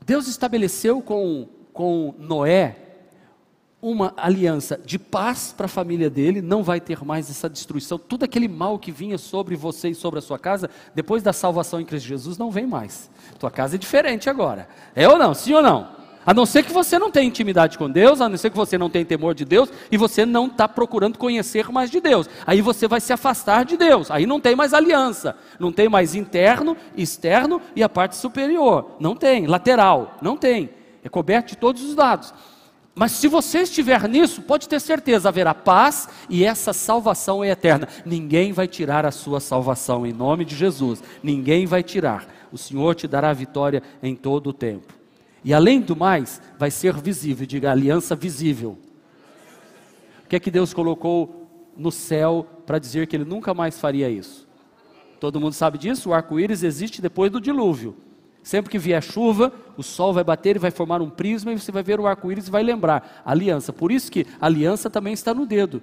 [0.05, 2.83] Deus estabeleceu com, com Noé
[3.83, 7.99] uma aliança de paz para a família dele, não vai ter mais essa destruição.
[7.99, 11.81] Tudo aquele mal que vinha sobre você e sobre a sua casa, depois da salvação
[11.81, 13.09] em Cristo Jesus, não vem mais.
[13.37, 14.69] Tua casa é diferente agora.
[14.95, 15.33] É ou não?
[15.33, 16.02] Sim ou não?
[16.25, 18.77] A não ser que você não tenha intimidade com Deus, a não ser que você
[18.77, 22.29] não tenha temor de Deus e você não está procurando conhecer mais de Deus.
[22.45, 24.09] Aí você vai se afastar de Deus.
[24.09, 25.35] Aí não tem mais aliança.
[25.59, 28.95] Não tem mais interno, externo e a parte superior.
[28.99, 29.47] Não tem.
[29.47, 30.17] Lateral.
[30.21, 30.69] Não tem.
[31.03, 32.33] É coberto de todos os lados.
[32.95, 37.87] Mas se você estiver nisso, pode ter certeza, haverá paz e essa salvação é eterna.
[38.05, 41.03] Ninguém vai tirar a sua salvação em nome de Jesus.
[41.23, 42.27] Ninguém vai tirar.
[42.51, 45.02] O Senhor te dará vitória em todo o tempo.
[45.43, 48.77] E além do mais, vai ser visível, diga aliança visível.
[50.25, 54.09] O que é que Deus colocou no céu para dizer que ele nunca mais faria
[54.09, 54.47] isso?
[55.19, 56.09] Todo mundo sabe disso?
[56.09, 57.95] O arco-íris existe depois do dilúvio.
[58.41, 61.71] Sempre que vier chuva, o sol vai bater e vai formar um prisma e você
[61.71, 63.71] vai ver o arco-íris e vai lembrar aliança.
[63.71, 65.81] Por isso que aliança também está no dedo.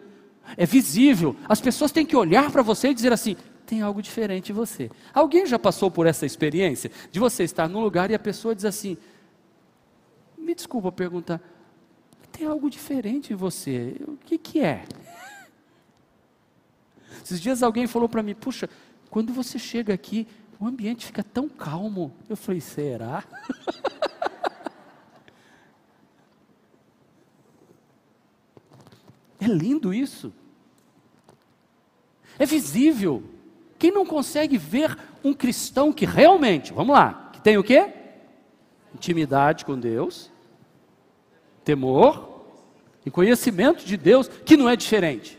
[0.57, 1.35] É visível.
[1.49, 4.91] As pessoas têm que olhar para você e dizer assim: tem algo diferente em você.
[5.15, 8.65] Alguém já passou por essa experiência de você estar num lugar e a pessoa diz
[8.65, 8.99] assim:
[10.51, 11.41] me desculpa perguntar,
[12.33, 14.85] tem algo diferente em você, o que, que é?
[17.25, 18.69] Esses dias alguém falou para mim, puxa,
[19.09, 20.27] quando você chega aqui,
[20.59, 22.13] o ambiente fica tão calmo.
[22.29, 23.23] Eu falei, será?
[29.41, 30.33] é lindo isso.
[32.41, 33.23] É visível.
[33.79, 37.89] Quem não consegue ver um cristão que realmente, vamos lá, que tem o quê?
[38.93, 40.29] Intimidade com Deus,
[41.65, 42.45] temor
[43.05, 45.39] e conhecimento de Deus, que não é diferente.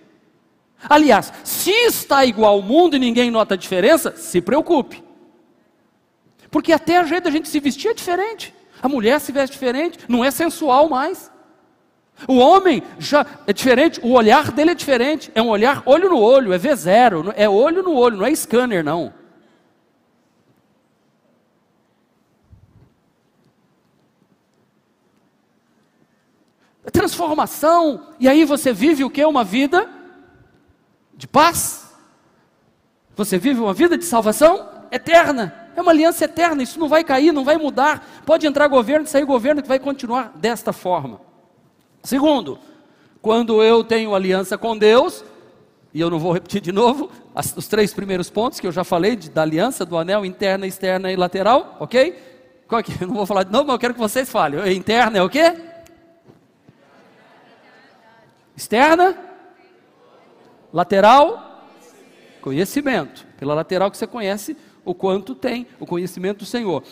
[0.90, 5.04] Aliás, se está igual ao mundo e ninguém nota a diferença, se preocupe.
[6.50, 8.54] Porque até a jeito da gente se vestir é diferente.
[8.82, 11.32] A mulher se veste diferente, não é sensual mais.
[12.28, 15.32] O homem já é diferente, o olhar dele é diferente.
[15.36, 18.84] É um olhar olho no olho, é V0, é olho no olho, não é scanner,
[18.84, 19.14] não.
[26.90, 29.24] Transformação, e aí você vive o que?
[29.24, 29.88] Uma vida
[31.16, 31.94] de paz.
[33.16, 35.70] Você vive uma vida de salvação eterna.
[35.76, 38.24] É uma aliança eterna, isso não vai cair, não vai mudar.
[38.26, 41.22] Pode entrar governo, sair governo que vai continuar desta forma.
[42.04, 42.58] Segundo,
[43.22, 45.24] quando eu tenho aliança com Deus,
[45.94, 48.84] e eu não vou repetir de novo, as, os três primeiros pontos que eu já
[48.84, 52.18] falei de, da aliança, do anel interna, externa e lateral, ok?
[52.68, 52.92] Qual é que?
[53.04, 54.74] Eu não vou falar de novo, mas eu quero que vocês falem.
[54.74, 55.54] Interna é o quê?
[58.62, 59.18] Externa?
[60.72, 61.66] Lateral?
[62.42, 63.26] Conhecimento.
[63.38, 66.84] Pela lateral que você conhece o quanto tem o conhecimento do Senhor.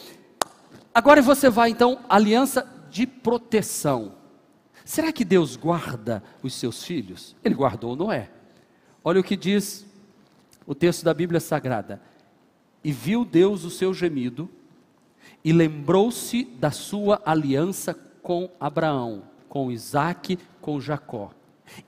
[0.91, 4.13] Agora você vai então, aliança de proteção.
[4.83, 7.35] Será que Deus guarda os seus filhos?
[7.43, 8.31] Ele guardou Noé.
[9.03, 9.85] Olha o que diz
[10.65, 12.01] o texto da Bíblia Sagrada.
[12.83, 14.49] E viu Deus o seu gemido,
[15.43, 21.31] e lembrou-se da sua aliança com Abraão, com Isaac, com Jacó.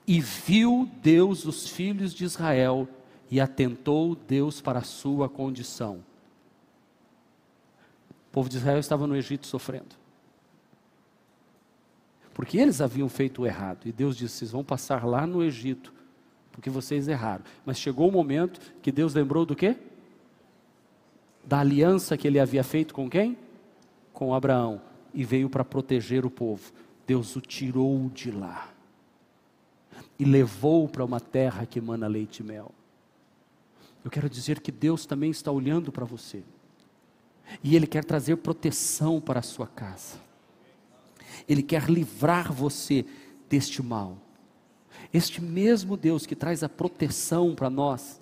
[0.06, 2.88] E viu Deus os filhos de Israel
[3.30, 6.04] e atentou Deus para a sua condição.
[8.10, 9.96] O povo de Israel estava no Egito sofrendo.
[12.34, 13.86] Porque eles haviam feito o errado.
[13.86, 15.92] E Deus disse: vocês vão passar lá no Egito,
[16.50, 17.44] porque vocês erraram.
[17.64, 19.76] Mas chegou o momento que Deus lembrou do quê?
[21.44, 23.36] Da aliança que ele havia feito com quem?
[24.12, 24.80] Com Abraão.
[25.12, 26.72] E veio para proteger o povo.
[27.06, 28.71] Deus o tirou de lá
[30.18, 32.72] e levou para uma terra que emana leite e mel.
[34.04, 36.42] Eu quero dizer que Deus também está olhando para você.
[37.62, 40.18] E Ele quer trazer proteção para a sua casa.
[41.48, 43.04] Ele quer livrar você
[43.48, 44.16] deste mal.
[45.12, 48.20] Este mesmo Deus que traz a proteção para nós,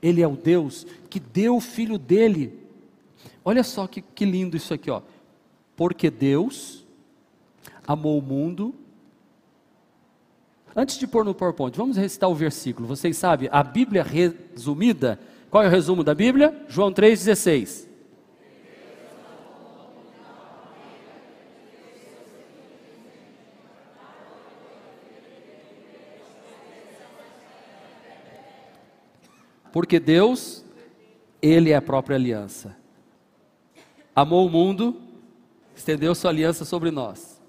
[0.00, 2.58] Ele é o Deus que deu o filho dele.
[3.44, 5.02] Olha só que, que lindo isso aqui, ó.
[5.76, 6.86] Porque Deus
[7.86, 8.74] amou o mundo
[10.76, 12.88] Antes de pôr no PowerPoint, vamos recitar o versículo.
[12.88, 16.64] Vocês sabem, a Bíblia resumida, qual é o resumo da Bíblia?
[16.68, 17.86] João 3,16.
[29.72, 30.64] Porque Deus,
[31.40, 32.76] Ele é a própria aliança.
[34.14, 35.00] Amou o mundo,
[35.74, 37.40] estendeu sua aliança sobre nós.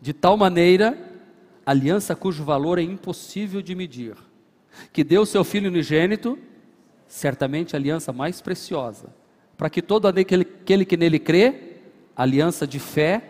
[0.00, 1.07] De tal maneira
[1.68, 4.16] aliança cujo valor é impossível de medir,
[4.90, 6.38] que deu seu Filho unigênito,
[7.06, 9.14] certamente a aliança mais preciosa,
[9.54, 11.74] para que todo aquele, aquele que nele crê,
[12.16, 13.22] aliança de fé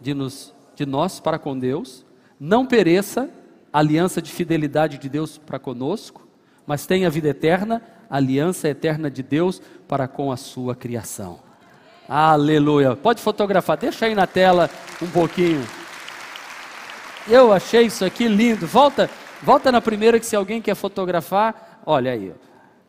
[0.00, 2.06] de, nos, de nós para com Deus,
[2.38, 3.28] não pereça,
[3.72, 6.28] aliança de fidelidade de Deus para conosco,
[6.64, 11.40] mas tenha vida eterna, aliança eterna de Deus para com a sua criação.
[12.08, 12.94] Aleluia.
[12.94, 14.70] Pode fotografar, deixa aí na tela
[15.02, 15.81] um pouquinho.
[17.28, 18.66] Eu achei isso aqui lindo.
[18.66, 19.08] Volta,
[19.42, 22.32] volta na primeira que se alguém quer fotografar, olha aí.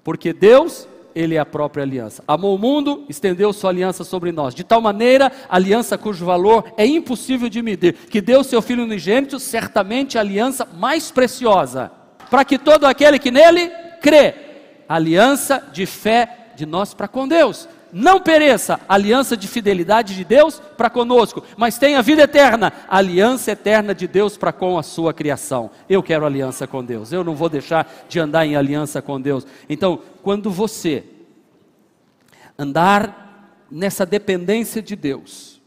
[0.03, 2.23] Porque Deus, ele é a própria aliança.
[2.27, 4.55] Amou o mundo, estendeu sua aliança sobre nós.
[4.55, 9.39] De tal maneira, aliança cujo valor é impossível de medir, que deu seu filho unigênito,
[9.39, 11.91] certamente a aliança mais preciosa,
[12.29, 14.33] para que todo aquele que nele crê,
[14.89, 20.59] aliança de fé de nós para com Deus não pereça, aliança de fidelidade de Deus
[20.75, 25.69] para conosco, mas tenha vida eterna, aliança eterna de Deus para com a sua criação.
[25.87, 29.45] Eu quero aliança com Deus, eu não vou deixar de andar em aliança com Deus.
[29.69, 31.03] Então, quando você
[32.57, 35.61] andar nessa dependência de Deus,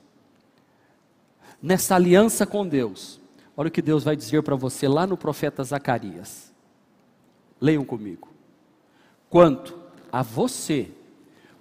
[1.62, 3.20] nessa aliança com Deus,
[3.56, 6.52] olha o que Deus vai dizer para você lá no profeta Zacarias.
[7.60, 8.28] Leiam comigo.
[9.30, 9.78] Quanto
[10.12, 10.90] a você,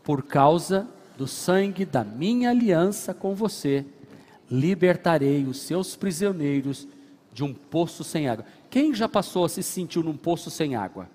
[0.06, 0.88] por causa
[1.18, 3.84] do sangue da minha aliança com você,
[4.50, 6.88] libertarei os seus prisioneiros
[7.34, 8.46] de um poço sem água.
[8.70, 11.10] Quem já passou a se sentiu num poço sem água?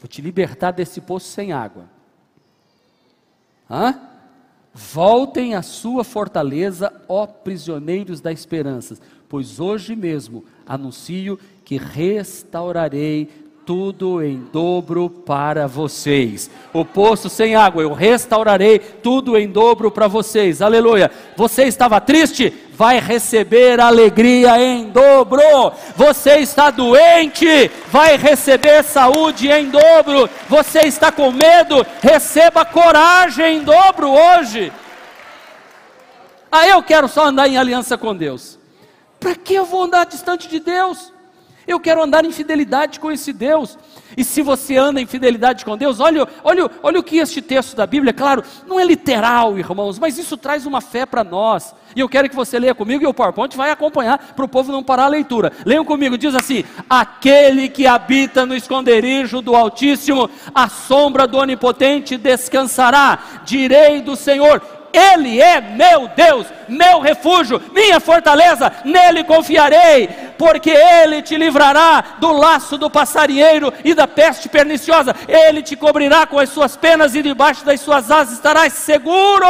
[0.00, 1.84] Vou te libertar desse poço sem água.
[3.70, 4.00] Hã?
[4.72, 8.96] Voltem à sua fortaleza, ó prisioneiros da esperança,
[9.28, 16.48] pois hoje mesmo anuncio que restaurarei tudo em dobro para vocês.
[16.72, 20.62] O poço sem água, eu restaurarei tudo em dobro para vocês.
[20.62, 21.10] Aleluia.
[21.36, 22.54] Você estava triste?
[22.72, 25.42] Vai receber alegria em dobro.
[25.96, 27.68] Você está doente?
[27.88, 30.30] Vai receber saúde em dobro.
[30.48, 31.84] Você está com medo?
[32.00, 34.72] Receba coragem em dobro hoje.
[36.52, 38.60] Ah, eu quero só andar em aliança com Deus.
[39.18, 41.15] Para que eu vou andar distante de Deus?
[41.66, 43.76] Eu quero andar em fidelidade com esse Deus.
[44.16, 47.74] E se você anda em fidelidade com Deus, olha, olha, olha o que este texto
[47.74, 51.74] da Bíblia, claro, não é literal, irmãos, mas isso traz uma fé para nós.
[51.94, 54.70] E eu quero que você leia comigo e o PowerPoint vai acompanhar para o povo
[54.70, 55.52] não parar a leitura.
[55.64, 62.16] Leiam comigo, diz assim: Aquele que habita no esconderijo do Altíssimo, a sombra do Onipotente
[62.16, 63.18] descansará.
[63.44, 64.60] Direi do Senhor:
[64.96, 72.32] ele é meu Deus, meu refúgio, minha fortaleza, nele confiarei, porque ele te livrará do
[72.32, 77.22] laço do passarinheiro e da peste perniciosa, ele te cobrirá com as suas penas e
[77.22, 79.46] debaixo das suas asas estarás seguro.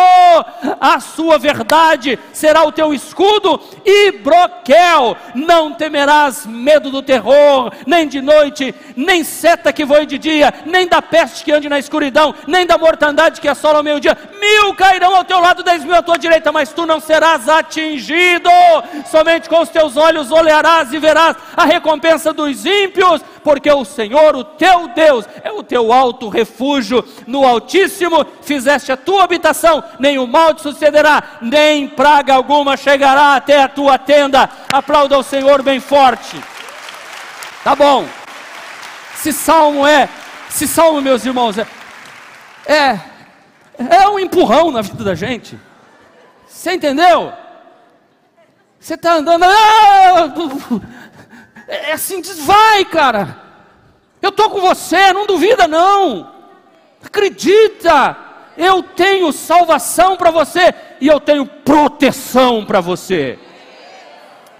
[0.81, 5.17] A sua verdade será o teu escudo e broquel.
[5.35, 10.87] Não temerás medo do terror, nem de noite, nem seta que voe de dia, nem
[10.87, 14.17] da peste que ande na escuridão, nem da mortandade que assola ao meio-dia.
[14.47, 18.49] Mil cairão ao teu lado, dez mil à tua direita, mas tu não serás atingido.
[19.11, 24.37] Somente com os teus olhos olharás e verás a recompensa dos ímpios, porque o Senhor,
[24.37, 27.05] o teu Deus, é o teu alto refúgio.
[27.27, 33.35] No Altíssimo fizeste a tua habitação, nem o mal te sucederá, nem praga alguma chegará
[33.35, 34.49] até a tua tenda.
[34.73, 36.41] Aplauda o Senhor bem forte.
[37.65, 38.07] Tá bom.
[39.17, 40.09] Se salmo é,
[40.49, 41.67] se salmo, meus irmãos, é,
[42.65, 43.16] é
[43.79, 45.59] é um empurrão na vida da gente.
[46.47, 47.33] Você entendeu?
[48.79, 50.33] Você está andando, ah,
[51.67, 53.43] é assim, diz, vai, cara.
[54.23, 56.33] Eu estou com você, não duvida não.
[57.05, 58.17] Acredita,
[58.57, 63.39] eu tenho salvação para você e eu tenho proteção para você.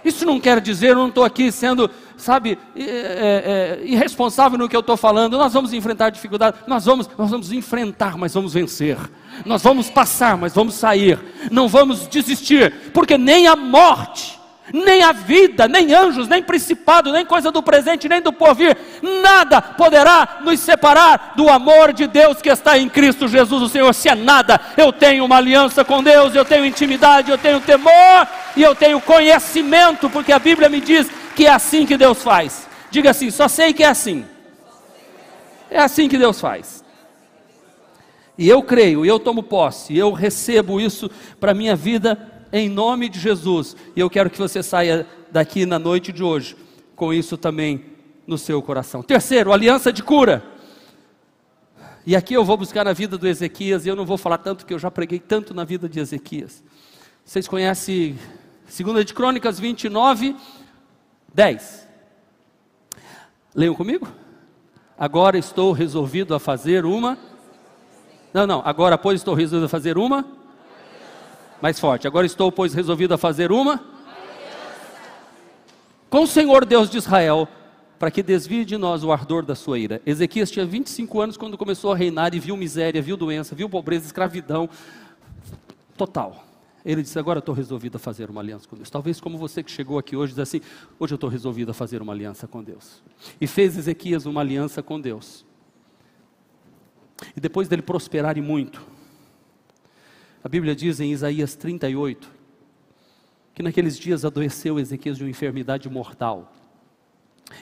[0.03, 4.75] Isso não quer dizer, eu não estou aqui sendo sabe, é, é, irresponsável no que
[4.75, 5.37] eu estou falando.
[5.37, 8.97] Nós vamos enfrentar dificuldade, nós vamos, nós vamos enfrentar, mas vamos vencer.
[9.45, 11.19] Nós vamos passar, mas vamos sair.
[11.51, 14.37] Não vamos desistir, porque nem a morte
[14.73, 19.61] nem a vida, nem anjos, nem principado, nem coisa do presente, nem do porvir, nada
[19.61, 23.93] poderá nos separar do amor de Deus que está em Cristo Jesus, o Senhor.
[23.93, 28.27] Se é nada, eu tenho uma aliança com Deus, eu tenho intimidade, eu tenho temor
[28.55, 32.67] e eu tenho conhecimento, porque a Bíblia me diz que é assim que Deus faz.
[32.89, 34.25] Diga assim: só sei que é assim.
[35.69, 36.83] É assim que Deus faz.
[38.35, 41.09] E eu creio, e eu tomo posse, e eu recebo isso
[41.39, 43.75] para a minha vida em nome de Jesus.
[43.95, 46.57] E eu quero que você saia daqui na noite de hoje
[46.95, 47.85] com isso também
[48.25, 49.03] no seu coração.
[49.03, 50.43] Terceiro, aliança de cura.
[52.03, 54.59] E aqui eu vou buscar na vida do Ezequias, e eu não vou falar tanto,
[54.59, 56.63] porque eu já preguei tanto na vida de Ezequias.
[57.23, 58.17] Vocês conhecem
[58.65, 60.35] 2 de Crônicas 29,
[61.33, 61.87] 10.
[63.53, 64.07] Leiam comigo?
[64.97, 67.17] Agora estou resolvido a fazer uma.
[68.33, 70.25] Não, não, agora, pois, estou resolvido a fazer uma.
[71.61, 72.07] Mais forte.
[72.07, 73.83] Agora estou, pois, resolvido a fazer uma.
[76.09, 77.47] Com o Senhor Deus de Israel,
[77.99, 80.01] para que desvie de nós o ardor da sua ira.
[80.05, 84.05] Ezequias tinha 25 anos quando começou a reinar e viu miséria, viu doença, viu pobreza,
[84.05, 84.69] escravidão
[85.97, 86.46] total.
[86.87, 88.89] Ele disse: Agora estou resolvido a fazer uma aliança com Deus.
[88.89, 90.61] Talvez como você que chegou aqui hoje diz assim:
[90.97, 93.03] Hoje eu estou resolvido a fazer uma aliança com Deus.
[93.41, 95.45] E fez Ezequias uma aliança com Deus.
[97.35, 98.81] E depois dele prosperar e muito,
[100.41, 102.37] a Bíblia diz em Isaías 38
[103.53, 106.53] que naqueles dias adoeceu Ezequias de uma enfermidade mortal.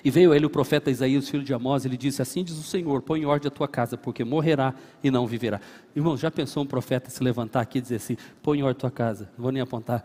[0.04, 2.64] E veio ele o profeta Isaías, filho de Amós, e ele disse: Assim diz o
[2.64, 4.74] Senhor: põe em ordem a tua casa, porque morrerá
[5.04, 5.62] e não viverá.
[5.96, 8.80] Irmão, já pensou um profeta se levantar aqui e dizer assim: põe em ordem a
[8.80, 9.30] tua casa?
[9.38, 10.04] Não vou nem apontar,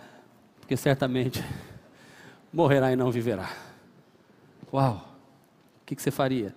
[0.61, 1.43] porque certamente
[2.53, 3.51] morrerá e não viverá.
[4.73, 5.07] Uau!
[5.83, 6.55] O que, que você faria?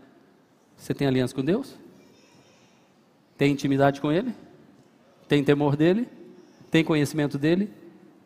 [0.78, 1.76] Você tem aliança com Deus?
[3.38, 4.34] Tem intimidade com Ele?
[5.28, 6.08] Tem temor dEle?
[6.70, 7.72] Tem conhecimento dEle?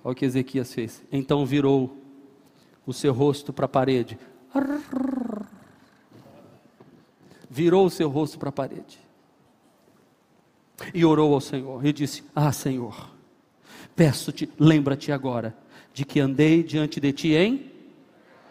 [0.04, 1.04] Olha o que Ezequias fez.
[1.12, 1.98] Então virou
[2.86, 4.18] o seu rosto para a parede
[7.49, 9.08] Virou o seu rosto para a parede
[10.93, 13.10] e orou ao Senhor e disse: Ah, Senhor,
[13.95, 15.55] peço-te, lembra-te agora
[15.93, 17.72] de que andei diante de ti em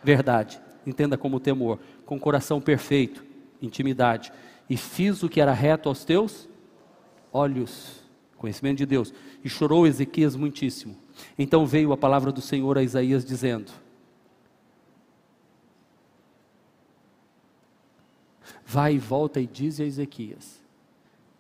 [0.02, 0.60] verdade.
[0.86, 3.24] Entenda como temor, com coração perfeito,
[3.60, 4.32] intimidade,
[4.68, 6.48] e fiz o que era reto aos teus
[7.32, 8.00] olhos,
[8.36, 9.12] conhecimento de Deus.
[9.44, 10.96] E chorou Ezequias muitíssimo.
[11.38, 13.72] Então veio a palavra do Senhor a Isaías dizendo:
[18.66, 20.60] Vai e volta e diz a Ezequias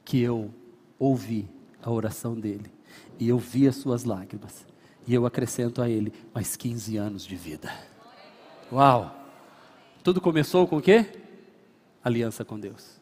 [0.04, 0.54] que eu
[0.96, 1.48] ouvi
[1.82, 2.70] a oração dele
[3.18, 4.64] e eu vi as suas lágrimas
[5.04, 7.72] e eu acrescento a ele mais 15 anos de vida.
[8.72, 9.12] Uau!
[10.04, 11.04] Tudo começou com o quê?
[12.02, 13.00] Aliança com Deus.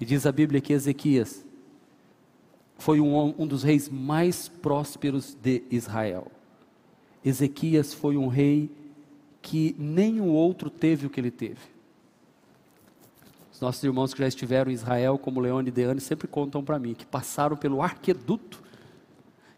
[0.00, 1.44] E diz a Bíblia que Ezequias
[2.78, 6.30] foi um, um dos reis mais prósperos de Israel.
[7.24, 8.70] Ezequias foi um rei
[9.42, 11.75] que nenhum outro teve o que ele teve.
[13.56, 16.78] Os nossos irmãos que já estiveram em Israel, como Leone e Deane, sempre contam para
[16.78, 18.62] mim que passaram pelo arqueduto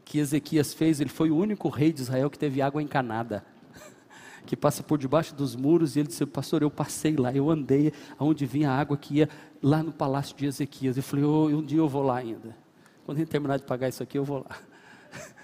[0.05, 1.01] que Ezequias fez.
[1.01, 3.45] Ele foi o único rei de Israel que teve água encanada.
[4.47, 7.93] Que passa por debaixo dos muros, e ele disse: Pastor, eu passei lá, eu andei
[8.17, 9.29] aonde vinha a água que ia
[9.61, 10.97] lá no palácio de Ezequias.
[10.97, 12.57] Eu falei: oh, Um dia eu vou lá ainda.
[13.05, 14.57] Quando a gente terminar de pagar isso aqui, eu vou lá.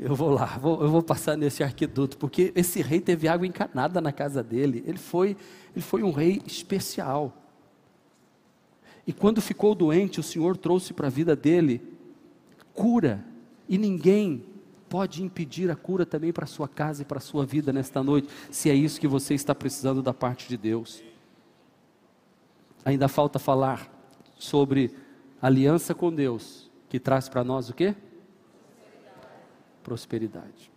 [0.00, 4.00] Eu vou lá, vou, eu vou passar nesse arqueduto, porque esse rei teve água encanada
[4.00, 4.82] na casa dele.
[4.84, 5.36] Ele foi,
[5.76, 7.41] ele foi um rei especial.
[9.06, 11.82] E quando ficou doente, o Senhor trouxe para a vida dele
[12.72, 13.24] cura.
[13.68, 14.44] E ninguém
[14.88, 18.28] pode impedir a cura também para sua casa e para a sua vida nesta noite,
[18.50, 21.02] se é isso que você está precisando da parte de Deus.
[22.84, 23.90] Ainda falta falar
[24.38, 24.94] sobre
[25.40, 27.94] aliança com Deus, que traz para nós o quê?
[29.82, 30.70] Prosperidade.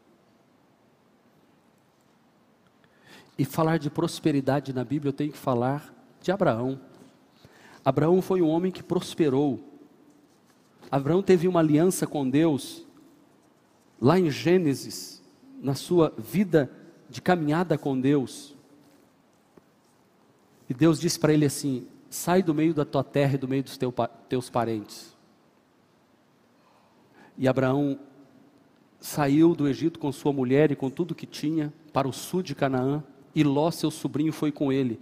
[3.38, 6.80] E falar de prosperidade na Bíblia, eu tenho que falar de Abraão.
[7.86, 9.60] Abraão foi um homem que prosperou.
[10.90, 12.84] Abraão teve uma aliança com Deus,
[14.02, 15.24] lá em Gênesis,
[15.62, 16.72] na sua vida
[17.08, 18.56] de caminhada com Deus.
[20.68, 23.64] E Deus disse para ele assim: sai do meio da tua terra e do meio
[23.64, 23.94] dos teu,
[24.28, 25.16] teus parentes.
[27.38, 28.00] E Abraão
[29.00, 32.56] saiu do Egito com sua mulher e com tudo que tinha para o sul de
[32.56, 33.04] Canaã,
[33.36, 35.00] e Ló, seu sobrinho, foi com ele.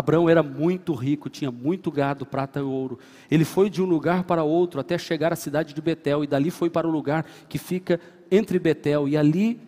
[0.00, 2.98] Abraão era muito rico, tinha muito gado, prata e ouro.
[3.30, 6.50] Ele foi de um lugar para outro até chegar à cidade de Betel, e dali
[6.50, 9.60] foi para o lugar que fica entre Betel e ali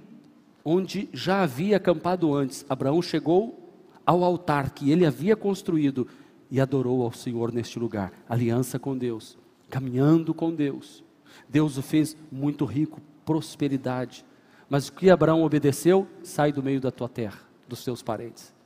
[0.65, 2.65] onde já havia acampado antes.
[2.67, 3.75] Abraão chegou
[4.07, 6.09] ao altar que ele havia construído
[6.51, 8.11] e adorou ao Senhor neste lugar.
[8.27, 9.37] Aliança com Deus,
[9.69, 11.05] caminhando com Deus.
[11.47, 14.25] Deus o fez muito rico, prosperidade.
[14.71, 16.07] Mas o que Abraão obedeceu?
[16.23, 18.62] Sai do meio da tua terra, dos teus parentes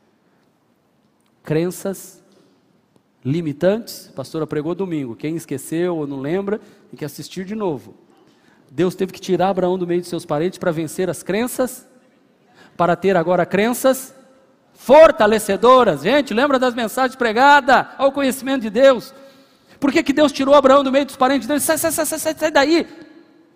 [1.46, 2.22] crenças
[3.24, 4.10] limitantes.
[4.12, 5.16] A pastora pregou domingo.
[5.16, 6.58] Quem esqueceu ou não lembra,
[6.90, 7.94] tem que assistir de novo.
[8.70, 11.86] Deus teve que tirar Abraão do meio de seus parentes para vencer as crenças,
[12.76, 14.12] para ter agora crenças
[14.74, 16.02] fortalecedoras.
[16.02, 19.14] Gente, lembra das mensagens pregadas ao conhecimento de Deus?
[19.78, 21.60] Por que, que Deus tirou Abraão do meio dos parentes dele?
[21.60, 22.86] Sai, sai, sai, sai, sai daí.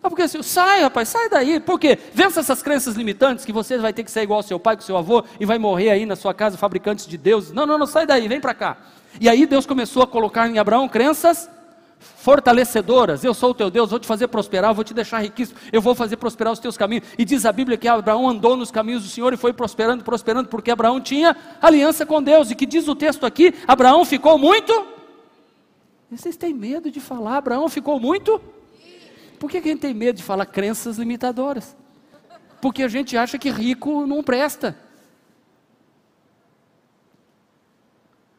[0.02, 1.60] Ah, porque assim, sai rapaz, sai daí.
[1.60, 1.98] Por quê?
[2.14, 4.82] Vença essas crenças limitantes que você vai ter que ser igual ao seu pai, com
[4.82, 7.52] seu avô, e vai morrer aí na sua casa, fabricantes de Deus.
[7.52, 8.78] Não, não, não, sai daí, vem para cá.
[9.20, 11.50] E aí Deus começou a colocar em Abraão crenças
[11.98, 13.22] fortalecedoras.
[13.22, 15.94] Eu sou o teu Deus, vou te fazer prosperar, vou te deixar riquíssimo, eu vou
[15.94, 17.04] fazer prosperar os teus caminhos.
[17.18, 20.48] E diz a Bíblia que Abraão andou nos caminhos do Senhor e foi prosperando, prosperando,
[20.48, 22.50] porque Abraão tinha aliança com Deus.
[22.50, 24.72] E que diz o texto aqui: Abraão ficou muito.
[26.10, 28.40] Vocês têm medo de falar, Abraão ficou muito?
[29.40, 31.74] Por que, a gente tem medo de falar crenças limitadoras?
[32.60, 34.76] Porque a gente acha que rico não presta.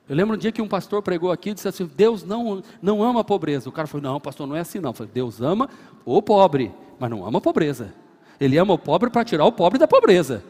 [0.08, 3.02] Eu lembro um dia que um pastor pregou aqui e disse assim: Deus não, não
[3.02, 3.68] ama a pobreza.
[3.68, 4.94] O cara falou: Não, pastor, não é assim não.
[4.94, 5.68] Falei, Deus ama
[6.06, 7.96] o pobre, mas não ama a pobreza.
[8.40, 10.44] Ele ama o pobre para tirar o pobre da pobreza.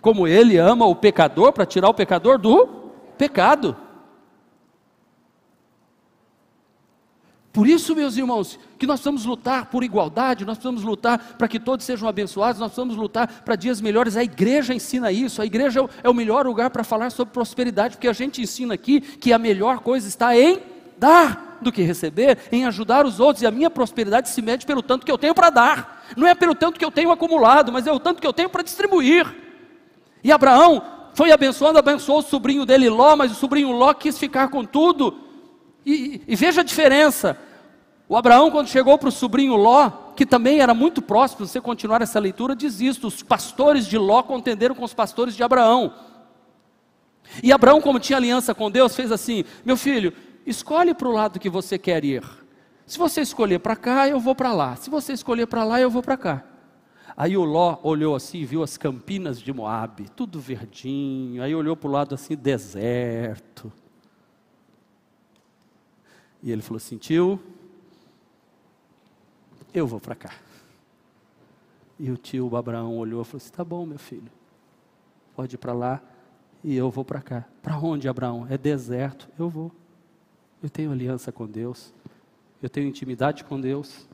[0.00, 2.66] Como ele ama o pecador para tirar o pecador do
[3.16, 3.76] pecado.
[7.52, 11.60] Por isso, meus irmãos, que nós precisamos lutar por igualdade, nós precisamos lutar para que
[11.60, 14.16] todos sejam abençoados, nós precisamos lutar para dias melhores.
[14.16, 17.96] A igreja ensina isso, a igreja é é o melhor lugar para falar sobre prosperidade,
[17.96, 20.60] porque a gente ensina aqui que a melhor coisa está em
[20.98, 24.82] dar do que receber, em ajudar os outros, e a minha prosperidade se mede pelo
[24.82, 27.86] tanto que eu tenho para dar, não é pelo tanto que eu tenho acumulado, mas
[27.86, 29.26] é o tanto que eu tenho para distribuir.
[30.24, 30.82] E Abraão
[31.14, 35.31] foi abençoando, abençoou o sobrinho dele Ló, mas o sobrinho Ló quis ficar com tudo.
[35.84, 37.36] E, e veja a diferença.
[38.08, 41.60] O Abraão, quando chegou para o sobrinho Ló, que também era muito próximo, se você
[41.60, 45.94] continuar essa leitura, diz isto: os pastores de Ló contenderam com os pastores de Abraão.
[47.42, 50.12] E Abraão, como tinha aliança com Deus, fez assim: meu filho,
[50.44, 52.22] escolhe para o lado que você quer ir.
[52.86, 54.76] Se você escolher para cá, eu vou para lá.
[54.76, 56.44] Se você escolher para lá, eu vou para cá.
[57.16, 61.42] Aí o Ló olhou assim e viu as campinas de Moabe, tudo verdinho.
[61.42, 63.72] Aí olhou para o lado assim, deserto.
[66.42, 67.40] E ele falou assim: tio,
[69.72, 70.34] eu vou para cá.
[71.98, 74.30] E o tio Abraão olhou e falou assim: tá bom, meu filho,
[75.36, 76.02] pode ir para lá
[76.64, 77.44] e eu vou para cá.
[77.62, 78.46] Para onde, Abraão?
[78.50, 79.28] É deserto.
[79.38, 79.70] Eu vou.
[80.62, 81.92] Eu tenho aliança com Deus,
[82.62, 84.06] eu tenho intimidade com Deus,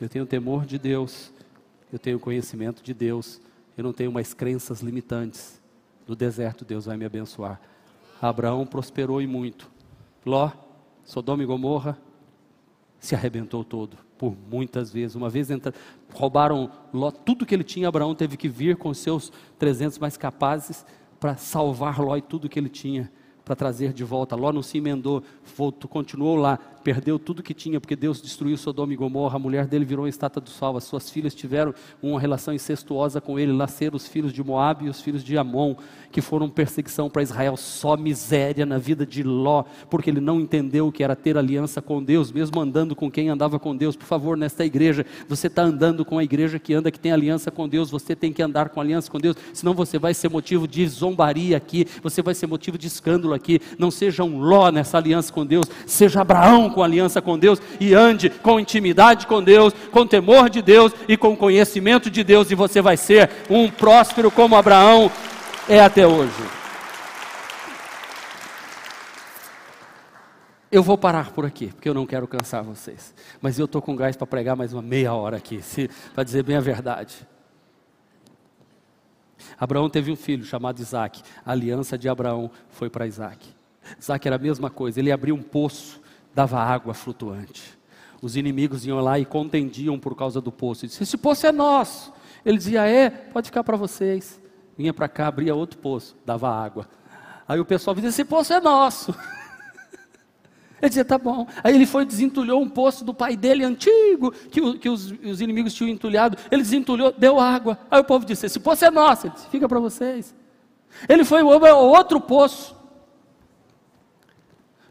[0.00, 1.32] eu tenho temor de Deus,
[1.92, 3.40] eu tenho conhecimento de Deus,
[3.78, 5.60] eu não tenho mais crenças limitantes.
[6.06, 7.60] No deserto, Deus vai me abençoar.
[8.20, 9.70] Abraão prosperou e muito.
[10.24, 10.50] Ló
[11.06, 11.96] Sodoma e Gomorra
[12.98, 15.14] se arrebentou todo, por muitas vezes.
[15.14, 15.72] Uma vez entra,
[16.12, 20.84] roubaram Ló, tudo que ele tinha, Abraão teve que vir com seus 300 mais capazes
[21.20, 23.10] para salvar Ló e tudo que ele tinha,
[23.44, 24.34] para trazer de volta.
[24.34, 25.22] Ló não se emendou,
[25.56, 29.66] voltou, continuou lá, perdeu tudo que tinha, porque Deus destruiu Sodoma e Gomorra, a mulher
[29.66, 33.52] dele virou uma estátua do sol, as suas filhas tiveram uma relação incestuosa com ele,
[33.52, 35.74] nasceram os filhos de Moab e os filhos de Amon,
[36.12, 40.86] que foram perseguição para Israel, só miséria na vida de Ló, porque ele não entendeu
[40.86, 43.96] o que era ter aliança com Deus, mesmo andando com quem andava com Deus.
[43.96, 47.50] Por favor, nesta igreja, você está andando com a igreja que anda, que tem aliança
[47.50, 50.68] com Deus, você tem que andar com aliança com Deus, senão você vai ser motivo
[50.68, 53.58] de zombaria aqui, você vai ser motivo de escândalo aqui.
[53.76, 57.94] Não seja um Ló nessa aliança com Deus, seja Abraão com aliança com Deus e
[57.94, 62.54] ande com intimidade com Deus, com temor de Deus e com conhecimento de Deus, e
[62.54, 65.10] você vai ser um próspero como Abraão
[65.66, 66.34] é até hoje.
[70.70, 73.14] Eu vou parar por aqui, porque eu não quero cansar vocês.
[73.40, 75.62] Mas eu estou com gás para pregar mais uma meia hora aqui,
[76.14, 77.26] para dizer bem a verdade.
[79.58, 81.22] Abraão teve um filho chamado Isaac.
[81.42, 83.48] A aliança de Abraão foi para Isaac.
[83.98, 86.04] Isaac era a mesma coisa, ele abriu um poço
[86.36, 87.78] dava água flutuante.
[88.20, 90.84] Os inimigos iam lá e contendiam por causa do poço.
[90.84, 92.12] Ele disse: Esse poço é nosso.
[92.44, 94.38] Ele dizia: É, pode ficar para vocês.
[94.76, 96.86] Vinha para cá, abria outro poço, dava água.
[97.48, 99.14] Aí o pessoal dizia: Esse poço é nosso.
[100.78, 101.46] Ele dizia, tá bom.
[101.64, 105.10] Aí ele foi e desentulhou um poço do pai dele antigo, que, o, que os,
[105.24, 106.36] os, inimigos tinham entulhado.
[106.50, 107.78] Ele desentulhou, deu água.
[107.90, 109.26] Aí o povo disse: Esse poço é nosso.
[109.26, 110.34] Ele disse: Fica para vocês.
[111.08, 112.75] Ele foi outro poço.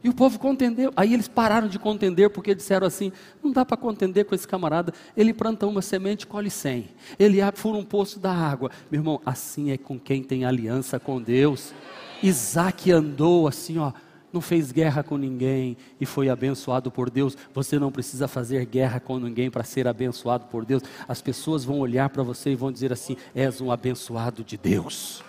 [0.06, 0.93] E o povo contendeu.
[0.95, 3.12] Aí eles pararam de contender porque disseram assim:
[3.43, 4.93] não dá para contender com esse camarada.
[5.18, 6.89] Ele planta uma semente, colhe cem.
[7.18, 8.70] Ele fura um poço da água.
[8.91, 11.74] Meu irmão, assim é com quem tem aliança com Deus.
[12.22, 13.91] Isaac andou assim, ó.
[14.32, 17.36] Não fez guerra com ninguém e foi abençoado por Deus.
[17.51, 20.84] Você não precisa fazer guerra com ninguém para ser abençoado por Deus.
[21.08, 25.24] As pessoas vão olhar para você e vão dizer assim: és um abençoado de Deus.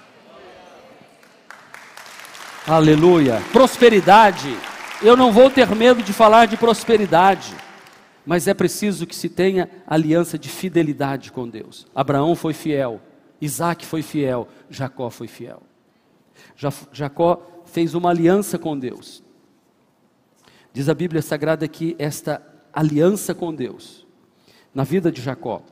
[2.68, 3.40] Aleluia.
[3.52, 4.48] Prosperidade.
[5.00, 7.54] Eu não vou ter medo de falar de prosperidade,
[8.26, 11.86] mas é preciso que se tenha aliança de fidelidade com Deus.
[11.94, 13.00] Abraão foi fiel,
[13.40, 15.62] Isaac foi fiel, Jacó foi fiel.
[16.90, 19.22] Jacó fez uma aliança com Deus.
[20.72, 22.42] Diz a Bíblia Sagrada que esta
[22.72, 24.04] aliança com Deus,
[24.74, 25.62] na vida de Jacó,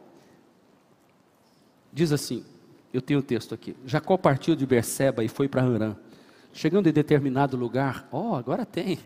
[1.92, 2.44] diz assim:
[2.94, 3.74] eu tenho o texto aqui.
[3.84, 5.96] Jacó partiu de Berseba e foi para Harã.
[6.54, 9.00] Chegando em determinado lugar, oh, agora tem.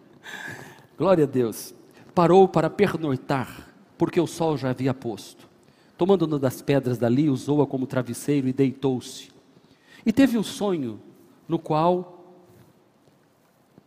[0.96, 1.74] Glória a Deus.
[2.14, 5.46] Parou para pernoitar, porque o sol já havia posto.
[5.98, 9.30] Tomando uma das pedras dali, usou-a como travesseiro e deitou-se.
[10.06, 10.98] E teve um sonho
[11.46, 12.24] no qual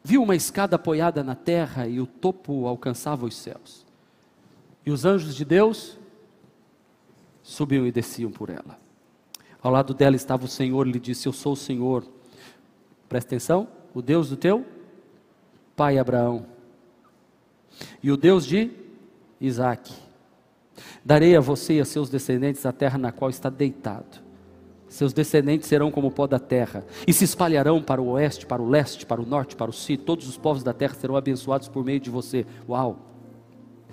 [0.03, 3.87] viu uma escada apoiada na terra e o topo alcançava os céus.
[4.85, 5.97] E os anjos de Deus
[7.41, 8.79] subiam e desciam por ela.
[9.63, 12.16] Ao lado dela estava o Senhor, lhe disse: Eu sou o Senhor.
[13.07, 14.65] Presta atenção, o Deus do teu
[15.75, 16.45] pai Abraão
[18.01, 18.71] e o Deus de
[19.39, 19.93] Isaac.
[21.05, 24.25] Darei a você e a seus descendentes a terra na qual está deitado.
[24.89, 28.61] Seus descendentes serão como o pó da terra, e se espalharão para o oeste, para
[28.61, 29.97] o leste, para o norte, para o sul.
[29.97, 32.45] Todos os povos da terra serão abençoados por meio de você.
[32.67, 32.97] Uau!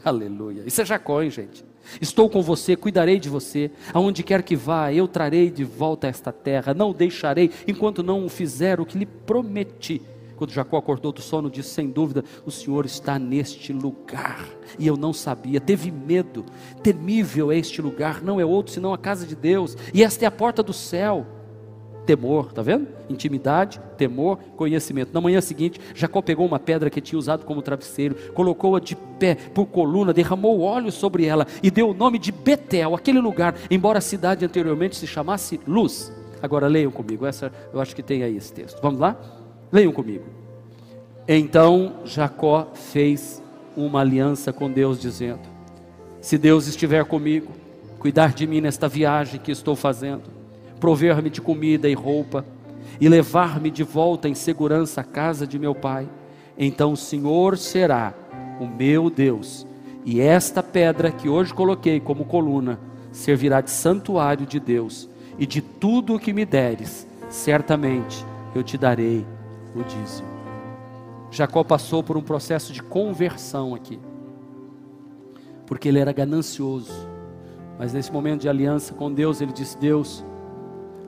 [0.05, 0.63] Aleluia!
[0.65, 1.65] Isso é Jacó, hein, gente?
[2.01, 6.33] Estou com você, cuidarei de você, aonde quer que vá, eu trarei de volta esta
[6.33, 10.03] terra, não o deixarei enquanto não fizer o que lhe prometi.
[10.37, 14.45] Quando Jacó acordou do sono, disse: Sem dúvida, o Senhor está neste lugar.
[14.79, 16.45] E eu não sabia, teve medo.
[16.83, 19.77] Temível é este lugar, não é outro senão a casa de Deus.
[19.93, 21.27] E esta é a porta do céu.
[22.07, 22.89] Temor, tá vendo?
[23.09, 25.13] Intimidade, temor, conhecimento.
[25.13, 29.35] Na manhã seguinte, Jacó pegou uma pedra que tinha usado como travesseiro, colocou-a de pé
[29.35, 33.99] por coluna, derramou óleo sobre ela e deu o nome de Betel, aquele lugar, embora
[33.99, 36.13] a cidade anteriormente se chamasse Luz.
[36.43, 38.81] Agora leiam comigo, essa eu acho que tem aí esse texto.
[38.83, 39.17] Vamos lá?
[39.73, 40.25] Leiam comigo.
[41.27, 43.43] Então Jacó fez
[43.75, 45.41] uma aliança com Deus, dizendo:
[46.21, 47.51] Se Deus estiver comigo,
[47.99, 50.23] cuidar de mim nesta viagem que estou fazendo,
[50.81, 52.45] prover-me de comida e roupa,
[53.01, 56.09] e levar-me de volta em segurança à casa de meu pai,
[56.57, 58.15] então o Senhor será
[58.61, 59.67] o meu Deus,
[60.05, 62.79] e esta pedra que hoje coloquei como coluna
[63.11, 65.09] servirá de santuário de Deus,
[65.39, 69.27] e de tudo o que me deres, certamente eu te darei
[69.75, 70.29] o dízimo.
[71.31, 73.99] Jacó passou por um processo de conversão aqui,
[75.67, 76.93] porque ele era ganancioso,
[77.77, 80.25] mas nesse momento de aliança com Deus, ele disse: Deus,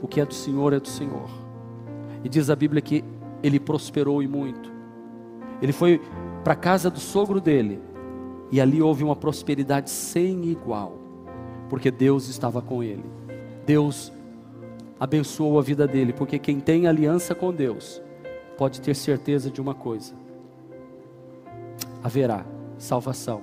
[0.03, 1.29] o que é do Senhor é do Senhor.
[2.25, 3.05] E diz a Bíblia que
[3.43, 4.73] ele prosperou e muito.
[5.61, 6.01] Ele foi
[6.43, 7.81] para a casa do sogro dele,
[8.51, 10.99] e ali houve uma prosperidade sem igual,
[11.69, 13.05] porque Deus estava com ele.
[13.65, 14.13] Deus
[14.99, 18.01] abençoou a vida dele, porque quem tem aliança com Deus,
[18.57, 20.15] pode ter certeza de uma coisa:
[22.03, 22.45] haverá
[22.79, 23.43] salvação,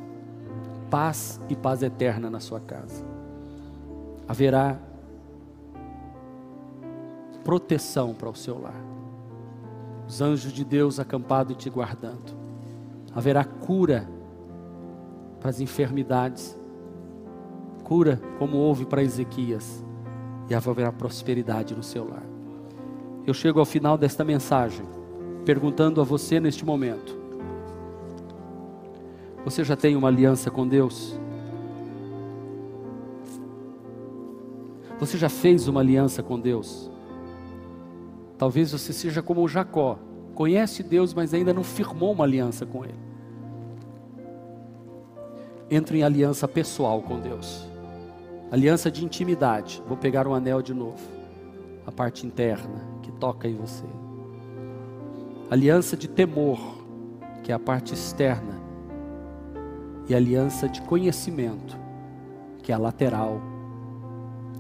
[0.90, 3.06] paz e paz eterna na sua casa.
[4.28, 4.80] Haverá
[7.44, 8.82] proteção para o seu lar.
[10.08, 12.34] Os anjos de Deus acampados e te guardando.
[13.14, 14.08] Haverá cura
[15.40, 16.58] para as enfermidades.
[17.84, 19.84] Cura como houve para Ezequias.
[20.50, 22.24] E haverá prosperidade no seu lar.
[23.26, 24.86] Eu chego ao final desta mensagem
[25.46, 27.18] perguntando a você neste momento:
[29.46, 31.20] Você já tem uma aliança com Deus?
[35.00, 36.93] Você já fez uma aliança com Deus?
[38.38, 39.98] Talvez você seja como Jacó,
[40.34, 43.00] conhece Deus, mas ainda não firmou uma aliança com Ele.
[45.70, 47.68] Entre em aliança pessoal com Deus,
[48.52, 49.82] aliança de intimidade.
[49.88, 51.02] Vou pegar um anel de novo,
[51.86, 53.86] a parte interna que toca em você
[55.54, 56.60] aliança de temor,
[57.44, 58.60] que é a parte externa,
[60.10, 61.78] e aliança de conhecimento,
[62.64, 63.40] que é a lateral,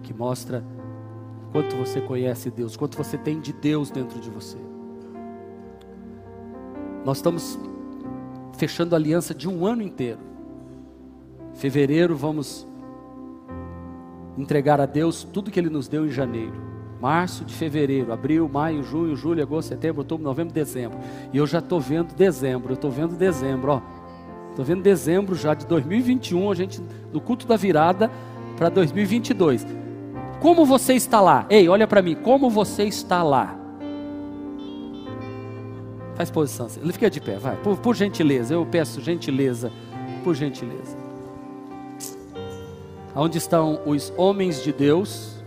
[0.03, 0.63] que mostra
[1.53, 4.57] quanto você conhece Deus, quanto você tem de Deus dentro de você.
[7.05, 7.57] Nós estamos
[8.57, 10.19] fechando a aliança de um ano inteiro.
[11.53, 12.67] Fevereiro vamos
[14.37, 16.73] entregar a Deus tudo que Ele nos deu em janeiro
[17.03, 20.97] março, de fevereiro, abril, maio, junho, julho, agosto, setembro, outubro, novembro, dezembro.
[21.33, 23.81] E eu já estou vendo dezembro, eu estou vendo dezembro, ó.
[24.51, 26.81] Estou vendo dezembro já de 2021, a gente
[27.11, 28.09] do culto da virada
[28.55, 29.67] para 2022.
[30.43, 31.45] Como você está lá?
[31.49, 33.57] Ei, olha para mim, como você está lá?
[36.15, 39.71] Faz posição, ele fica de pé, vai, por, por gentileza, eu peço gentileza,
[40.21, 40.97] por gentileza.
[43.15, 45.41] Onde estão os homens de Deus?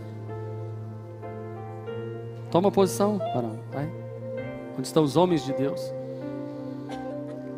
[2.49, 3.19] Toma posição.
[3.71, 3.91] Vai.
[4.77, 5.93] Onde estão os homens de Deus?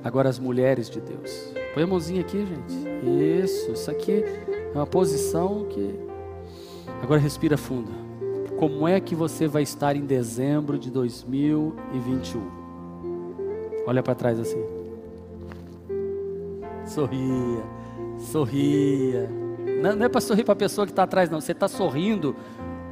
[0.03, 1.53] Agora as mulheres de Deus.
[1.73, 3.43] Põe a mãozinha aqui, gente.
[3.45, 4.25] Isso, isso aqui
[4.73, 6.08] é uma posição que.
[7.01, 7.91] Agora respira fundo.
[8.57, 12.41] Como é que você vai estar em dezembro de 2021?
[13.87, 14.61] Olha para trás assim.
[16.85, 17.63] Sorria,
[18.19, 19.29] sorria.
[19.81, 21.39] Não, não é para sorrir para a pessoa que está atrás, não.
[21.39, 22.35] Você está sorrindo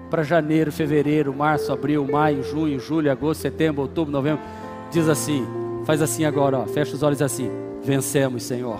[0.10, 4.44] para janeiro, fevereiro, março, abril, maio, junho, julho, agosto, setembro, outubro, novembro.
[4.92, 5.46] Diz assim,
[5.84, 7.50] faz assim agora, ó, fecha os olhos assim.
[7.84, 8.80] Vencemos, Senhor.